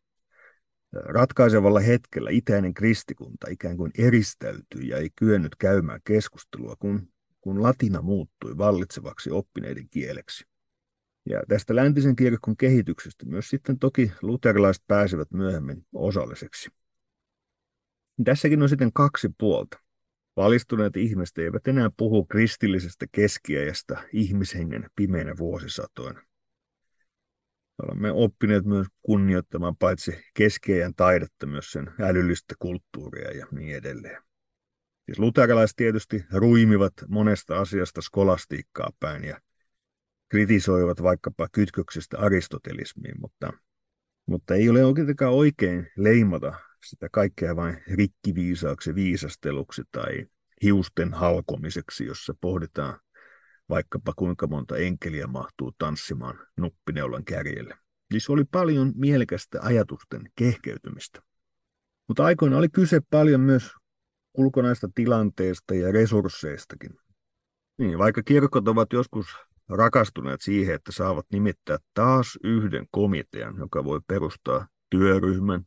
Ratkaisevalla 0.93 1.81
hetkellä 1.81 2.31
itäinen 2.31 2.75
kristikunta 2.75 3.47
ikään 3.51 3.77
kuin 3.77 3.91
eristäytyi 3.99 4.89
ja 4.89 4.97
ei 4.97 5.11
kyennyt 5.17 5.57
käymään 5.57 6.01
keskustelua, 6.05 6.77
kun, 6.79 7.09
kun 7.41 7.63
latina 7.63 8.03
muuttui 8.03 8.59
vallitsevaksi 8.59 9.31
oppineiden 9.31 9.89
kieleksi. 9.91 10.45
Ja 11.27 11.43
tästä 11.49 11.77
läntisen 11.77 12.17
kirkon 12.17 12.57
kehityksestä 12.57 13.27
myös 13.27 13.49
sitten 13.49 13.79
toki 13.79 14.13
luterilaiset 14.23 14.85
pääsevät 14.87 15.31
myöhemmin 15.31 15.87
osalliseksi. 15.95 16.71
Tässäkin 18.25 18.63
on 18.63 18.69
sitten 18.69 18.93
kaksi 18.93 19.29
puolta. 19.39 19.90
Valistuneet 20.37 20.97
ihmiset 20.97 21.39
eivät 21.39 21.69
enää 21.69 21.91
puhu 21.97 22.25
kristillisestä 22.25 23.07
keskiajasta 23.13 24.03
ihmishengen 24.13 24.91
pimeinä 24.97 25.35
vuosisatoina. 25.39 26.23
Olemme 27.83 28.13
oppineet 28.13 28.65
myös 28.65 28.87
kunnioittamaan 29.03 29.77
paitsi 29.77 30.13
keskiajan 30.35 30.95
taidetta, 30.97 31.47
myös 31.47 31.73
sen 31.73 31.91
älyllistä 32.01 32.55
kulttuuria 32.59 33.31
ja 33.31 33.47
niin 33.51 33.77
edelleen. 33.77 34.23
Siis 35.07 35.19
luterilaiset 35.19 35.77
tietysti 35.77 36.25
ruimivat 36.33 36.93
monesta 37.09 37.61
asiasta 37.61 38.03
skolastiikkaa 38.03 38.91
päin 39.01 39.25
ja 39.25 39.41
kritisoivat 40.29 41.03
vaikkapa 41.03 41.49
kytköksestä 41.53 42.19
aristotelismiin, 42.19 43.21
mutta, 43.21 43.53
mutta 44.27 44.55
ei 44.55 44.69
ole 44.69 44.85
oikeastaan 44.85 45.33
oikein 45.33 45.89
leimata 45.97 46.55
sitä 46.85 47.09
kaikkea 47.13 47.57
vain 47.57 47.83
rikkiviisaaksi 47.87 48.95
viisasteluksi 48.95 49.83
tai 49.93 50.27
hiusten 50.63 51.15
halkomiseksi, 51.15 52.07
jossa 52.07 52.35
pohditaan 52.41 53.01
vaikkapa 53.69 54.13
kuinka 54.17 54.47
monta 54.47 54.77
enkeliä 54.77 55.27
mahtuu 55.27 55.73
tanssimaan 55.79 56.39
nuppineulan 56.57 57.25
kärjelle. 57.25 57.75
Siis 58.13 58.31
oli 58.31 58.45
paljon 58.45 58.93
mielekästä 58.97 59.59
ajatusten 59.63 60.23
kehkeytymistä. 60.35 61.21
Mutta 62.09 62.25
aikoina 62.25 62.57
oli 62.57 62.69
kyse 62.69 63.01
paljon 63.11 63.41
myös 63.41 63.73
ulkonaista 64.35 64.89
tilanteesta 64.95 65.75
ja 65.75 65.93
resursseistakin. 65.93 66.91
Niin, 67.79 67.99
vaikka 67.99 68.23
kirkot 68.23 68.69
ovat 68.69 68.93
joskus 68.93 69.27
rakastuneet 69.69 70.41
siihen, 70.41 70.75
että 70.75 70.93
saavat 70.93 71.27
nimittää 71.33 71.79
taas 71.95 72.39
yhden 72.45 72.87
komitean, 72.91 73.57
joka 73.59 73.85
voi 73.85 74.01
perustaa 74.07 74.67
työryhmän, 74.91 75.65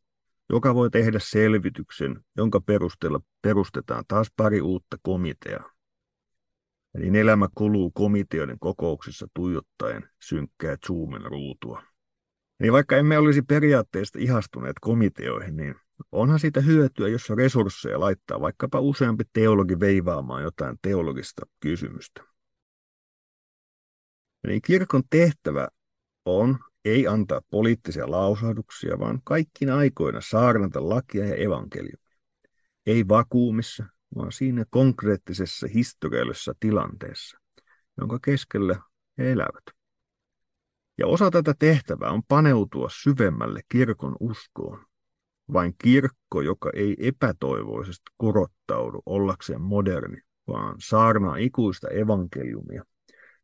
joka 0.54 0.76
voi 0.76 0.90
tehdä 0.90 1.20
selvityksen, 1.22 2.26
jonka 2.38 2.62
perusteella 2.62 3.20
perustetaan 3.42 4.04
taas 4.08 4.32
pari 4.36 4.62
uutta 4.62 4.98
komiteaa. 5.02 5.72
Eli 6.96 7.20
elämä 7.20 7.48
kuluu 7.56 7.92
komiteoiden 7.92 8.60
kokouksissa 8.60 9.28
tuijottaen 9.34 10.10
synkkää 10.20 10.76
Zoomen 10.88 11.22
ruutua. 11.22 11.84
Niin 12.60 12.74
vaikka 12.74 12.98
emme 12.98 13.18
olisi 13.18 13.42
periaatteesta 13.42 14.20
ihastuneet 14.20 14.76
komiteoihin, 14.82 15.58
niin 15.58 15.76
onhan 16.12 16.40
siitä 16.40 16.62
hyötyä, 16.62 17.08
jos 17.08 17.30
resursseja 17.30 18.00
laittaa 18.00 18.42
vaikkapa 18.42 18.80
useampi 18.80 19.24
teologi 19.34 19.80
veivaamaan 19.80 20.44
jotain 20.44 20.78
teologista 20.82 21.46
kysymystä. 21.60 22.24
Eli 24.44 24.62
kirkon 24.62 25.04
tehtävä 25.10 25.68
on 26.26 26.60
ei 26.86 27.08
antaa 27.08 27.42
poliittisia 27.50 28.12
lausahduksia, 28.12 29.00
vaan 29.00 29.20
kaikkina 29.24 29.78
aikoina 29.78 30.22
saarnata 30.22 30.90
lakia 30.90 31.26
ja 31.26 31.36
evankeliumia. 31.36 32.18
Ei 32.86 33.08
vakuumissa, 33.08 33.86
vaan 34.16 34.32
siinä 34.32 34.66
konkreettisessa 34.70 35.68
historiallisessa 35.74 36.54
tilanteessa, 36.60 37.38
jonka 37.98 38.20
keskellä 38.20 38.80
he 39.18 39.32
elävät. 39.32 39.64
Ja 40.98 41.08
osa 41.08 41.32
tätä 41.32 41.54
tehtävää 41.60 42.12
on 42.12 42.24
paneutua 42.28 42.88
syvemmälle 42.92 43.62
kirkon 43.70 44.16
uskoon. 44.20 44.86
Vain 45.54 45.76
kirkko, 45.84 46.42
joka 46.42 46.70
ei 46.74 46.96
epätoivoisesti 47.00 48.12
kurottaudu 48.18 49.02
ollakseen 49.06 49.62
moderni, 49.62 50.22
vaan 50.48 50.76
saarnaa 50.80 51.36
ikuista 51.36 51.88
evankeliumia, 51.88 52.84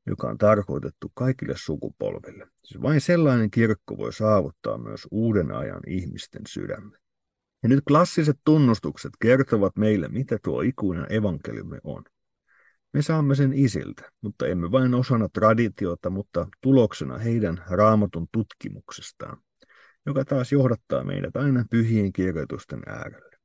joka 0.08 0.28
on 0.30 0.38
tarkoitettu 0.38 1.12
kaikille 1.14 1.54
sukupolville. 1.58 2.48
Siis 2.64 2.82
vain 2.82 3.02
sellainen 3.02 3.52
kirkko 3.52 3.98
voi 3.98 4.14
saavuttaa 4.14 4.78
myös 4.78 5.08
uuden 5.12 5.52
ajan 5.52 5.82
ihmisten 5.88 6.42
sydämen. 6.48 7.00
Ja 7.64 7.70
nyt 7.70 7.84
klassiset 7.88 8.40
tunnustukset 8.46 9.12
kertovat 9.22 9.78
meille, 9.78 10.08
mitä 10.08 10.40
tuo 10.44 10.62
ikuinen 10.62 11.06
evankeliumi 11.10 11.78
on. 11.84 12.04
Me 12.94 13.02
saamme 13.02 13.36
sen 13.36 13.54
isiltä, 13.54 14.12
mutta 14.22 14.48
emme 14.48 14.72
vain 14.72 14.94
osana 14.94 15.30
traditiota, 15.30 16.10
mutta 16.10 16.48
tuloksena 16.62 17.18
heidän 17.18 17.64
raamatun 17.70 18.28
tutkimuksestaan, 18.32 19.38
joka 20.06 20.26
taas 20.26 20.52
johdattaa 20.52 21.04
meidät 21.04 21.36
aina 21.36 21.66
pyhien 21.70 22.14
kirjoitusten 22.14 22.82
äärelle. 22.86 23.38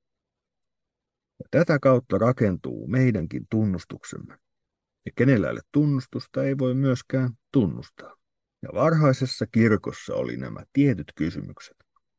Ja 1.39 1.47
tätä 1.51 1.79
kautta 1.79 2.19
rakentuu 2.19 2.87
meidänkin 2.87 3.47
tunnustuksemme. 3.51 4.39
Ja 5.07 5.13
kenellä 5.17 5.51
ei 5.51 5.57
tunnustusta 5.73 6.45
ei 6.45 6.59
voi 6.59 6.75
myöskään 6.75 7.31
tunnustaa. 7.53 8.17
Ja 8.63 8.69
varhaisessa 8.75 9.47
kirkossa 9.47 10.15
oli 10.15 10.37
nämä 10.37 10.61
tietyt 10.73 11.13
kysymykset. 11.15 11.77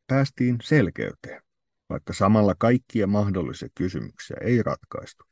Päästiin 0.08 0.58
selkeyteen 0.64 1.42
vaikka 1.90 2.14
samalla 2.14 2.56
kaikkia 2.58 3.08
mahdollisia 3.08 3.70
kysymyksiä 3.76 4.38
ei 4.42 4.64
ratkaistu. 4.64 5.24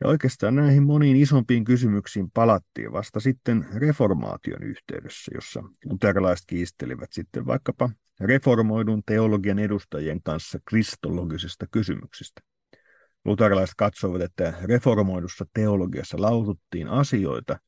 Ja 0.00 0.08
oikeastaan 0.08 0.54
näihin 0.54 0.82
moniin 0.82 1.16
isompiin 1.16 1.64
kysymyksiin 1.64 2.30
palattiin 2.30 2.92
vasta 2.92 3.20
sitten 3.20 3.66
reformaation 3.74 4.62
yhteydessä, 4.62 5.32
jossa 5.34 5.62
luterilaiset 5.84 6.46
kiistelivät 6.46 7.12
sitten 7.12 7.46
vaikkapa 7.46 7.90
reformoidun 8.20 9.02
teologian 9.06 9.58
edustajien 9.58 10.22
kanssa 10.22 10.58
kristologisista 10.68 11.66
kysymyksistä. 11.70 12.40
Luterilaiset 13.28 13.74
katsoivat, 13.76 14.22
että 14.22 14.54
reformoidussa 14.62 15.46
teologiassa 15.54 16.20
lausuttiin 16.20 16.88
asioita 16.88 17.58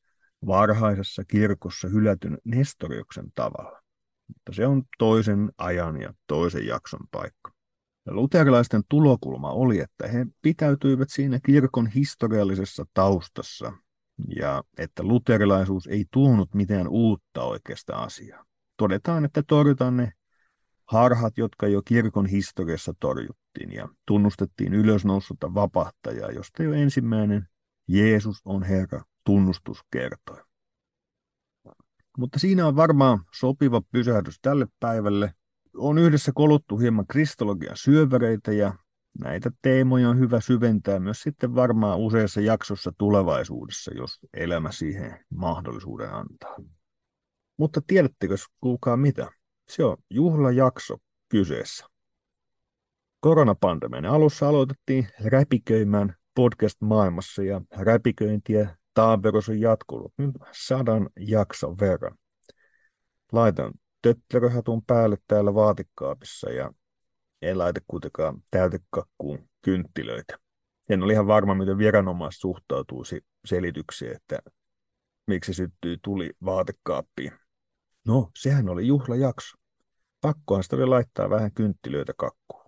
varhaisessa 0.45 1.23
kirkossa 1.25 1.87
hylätyn 1.87 2.37
Nestorioksen 2.45 3.25
tavalla. 3.35 3.81
Mutta 4.27 4.53
se 4.53 4.67
on 4.67 4.83
toisen 4.97 5.51
ajan 5.57 6.01
ja 6.01 6.13
toisen 6.27 6.67
jakson 6.67 6.99
paikka. 7.11 7.51
Luterilaisten 8.05 8.81
tulokulma 8.89 9.51
oli, 9.51 9.79
että 9.79 10.07
he 10.07 10.25
pitäytyivät 10.41 11.09
siinä 11.09 11.39
kirkon 11.45 11.87
historiallisessa 11.87 12.85
taustassa 12.93 13.73
ja 14.35 14.63
että 14.77 15.03
luterilaisuus 15.03 15.87
ei 15.87 16.05
tuonut 16.11 16.53
mitään 16.53 16.87
uutta 16.87 17.43
oikeasta 17.43 17.95
asiaa. 17.95 18.45
Todetaan, 18.77 19.25
että 19.25 19.43
torjutaan 19.47 19.97
ne 19.97 20.13
harhat, 20.85 21.37
jotka 21.37 21.67
jo 21.67 21.81
kirkon 21.81 22.25
historiassa 22.25 22.93
torjuttiin 22.99 23.40
ja 23.71 23.89
tunnustettiin 24.07 24.73
ylösnousutta 24.73 25.53
vapahtajaa, 25.53 26.31
josta 26.31 26.63
jo 26.63 26.73
ensimmäinen 26.73 27.47
Jeesus 27.87 28.41
on 28.45 28.63
Herra 28.63 29.03
tunnustus 29.25 29.79
kertoi. 29.91 30.41
Mutta 32.17 32.39
siinä 32.39 32.67
on 32.67 32.75
varmaan 32.75 33.19
sopiva 33.39 33.81
pysähdys 33.91 34.39
tälle 34.41 34.67
päivälle. 34.79 35.33
On 35.77 35.97
yhdessä 35.97 36.31
koluttu 36.35 36.77
hieman 36.77 37.07
kristologian 37.07 37.77
syöväreitä 37.77 38.51
ja 38.51 38.73
näitä 39.19 39.51
teemoja 39.61 40.09
on 40.09 40.19
hyvä 40.19 40.41
syventää 40.41 40.99
myös 40.99 41.21
sitten 41.21 41.55
varmaan 41.55 41.99
useassa 41.99 42.41
jaksossa 42.41 42.91
tulevaisuudessa, 42.97 43.91
jos 43.93 44.19
elämä 44.33 44.71
siihen 44.71 45.25
mahdollisuuden 45.35 46.13
antaa. 46.13 46.55
Mutta 47.57 47.81
tiedättekö, 47.87 48.35
kuulkaa 48.61 48.97
mitä? 48.97 49.31
Se 49.69 49.83
on 49.83 49.97
juhlajakso 50.09 50.97
kyseessä. 51.29 51.90
Koronapandemian 53.21 54.05
alussa 54.05 54.49
aloitettiin 54.49 55.07
räpiköimään 55.25 56.15
podcast-maailmassa 56.35 57.43
ja 57.43 57.61
räpiköintiä 57.71 58.77
Taaperus 58.93 59.49
on 59.49 59.59
jatkunut 59.59 60.13
nyt 60.17 60.31
sadan 60.51 61.09
jakson 61.19 61.79
verran. 61.79 62.17
Laitan 63.31 63.73
tötteröhatun 64.01 64.81
päälle 64.85 65.17
täällä 65.27 65.53
vaatikaapissa 65.53 66.49
ja 66.49 66.73
en 67.41 67.57
laita 67.57 67.79
kuitenkaan 67.87 68.41
täytekakkuun 68.51 69.49
kynttilöitä. 69.61 70.37
En 70.89 71.03
ole 71.03 71.13
ihan 71.13 71.27
varma, 71.27 71.55
miten 71.55 71.77
viranomais 71.77 72.35
suhtautuisi 72.39 73.25
selitykseen, 73.45 74.15
että 74.15 74.39
miksi 75.27 75.53
syttyi 75.53 75.97
tuli 76.03 76.31
vaatekaappiin. 76.45 77.31
No, 78.07 78.29
sehän 78.37 78.69
oli 78.69 78.87
juhlajakso. 78.87 79.57
Pakkohan 80.21 80.63
sitä 80.63 80.75
oli 80.75 80.85
laittaa 80.85 81.29
vähän 81.29 81.51
kynttilöitä 81.51 82.13
kakkuun. 82.17 82.60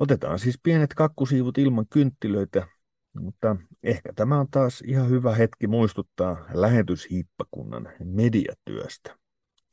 Otetaan 0.00 0.38
siis 0.38 0.58
pienet 0.62 0.94
kakkusiivut 0.94 1.58
ilman 1.58 1.86
kynttilöitä 1.90 2.66
mutta 3.14 3.56
ehkä 3.82 4.12
tämä 4.12 4.40
on 4.40 4.46
taas 4.50 4.82
ihan 4.86 5.10
hyvä 5.10 5.34
hetki 5.34 5.66
muistuttaa 5.66 6.44
lähetyshiippakunnan 6.54 7.88
mediatyöstä. 8.04 9.16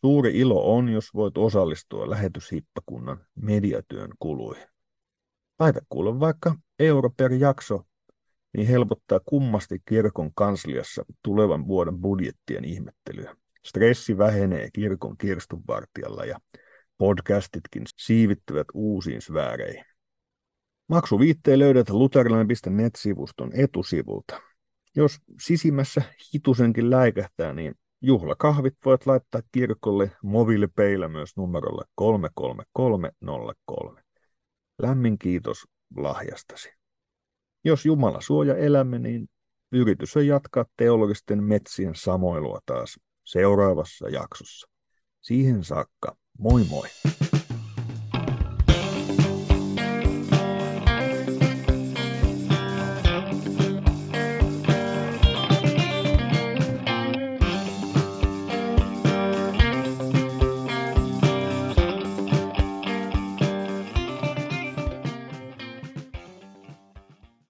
Suuri 0.01 0.39
ilo 0.39 0.75
on, 0.75 0.89
jos 0.89 1.13
voit 1.13 1.37
osallistua 1.37 2.09
lähetyshippakunnan 2.09 3.25
mediatyön 3.35 4.09
kuluihin. 4.19 4.67
Laita 5.59 5.79
kuule 5.89 6.19
vaikka 6.19 6.55
euro 6.79 7.09
per 7.17 7.33
jakso, 7.33 7.83
niin 8.57 8.67
helpottaa 8.67 9.19
kummasti 9.25 9.81
kirkon 9.85 10.31
kansliassa 10.35 11.05
tulevan 11.23 11.67
vuoden 11.67 11.97
budjettien 11.97 12.65
ihmettelyä. 12.65 13.35
Stressi 13.65 14.17
vähenee 14.17 14.69
kirkon 14.73 15.17
kirstunvartijalla 15.17 16.25
ja 16.25 16.39
podcastitkin 16.97 17.83
siivittyvät 17.97 18.67
uusiin 18.73 19.21
sfääreihin. 19.21 19.96
Maksuviitteen 20.87 21.59
löydät 21.59 21.89
luterilainen.net-sivuston 21.89 23.51
etusivulta. 23.53 24.41
Jos 24.95 25.19
sisimmässä 25.41 26.01
hitusenkin 26.33 26.89
läikähtää, 26.89 27.53
niin 27.53 27.75
juhlakahvit 28.01 28.73
voit 28.85 29.05
laittaa 29.05 29.41
kirkolle 29.51 30.11
mobiilipeillä 30.23 31.07
myös 31.07 31.37
numerolle 31.37 31.83
33303. 31.95 34.01
Lämmin 34.81 35.19
kiitos 35.19 35.57
lahjastasi. 35.97 36.69
Jos 37.65 37.85
Jumala 37.85 38.21
suoja 38.21 38.55
elämme, 38.55 38.99
niin 38.99 39.29
yritys 39.71 40.17
on 40.17 40.27
jatkaa 40.27 40.65
teologisten 40.77 41.43
metsien 41.43 41.95
samoilua 41.95 42.59
taas 42.65 42.99
seuraavassa 43.25 44.09
jaksossa. 44.09 44.67
Siihen 45.21 45.63
saakka, 45.63 46.17
moi 46.39 46.63
moi! 46.69 46.87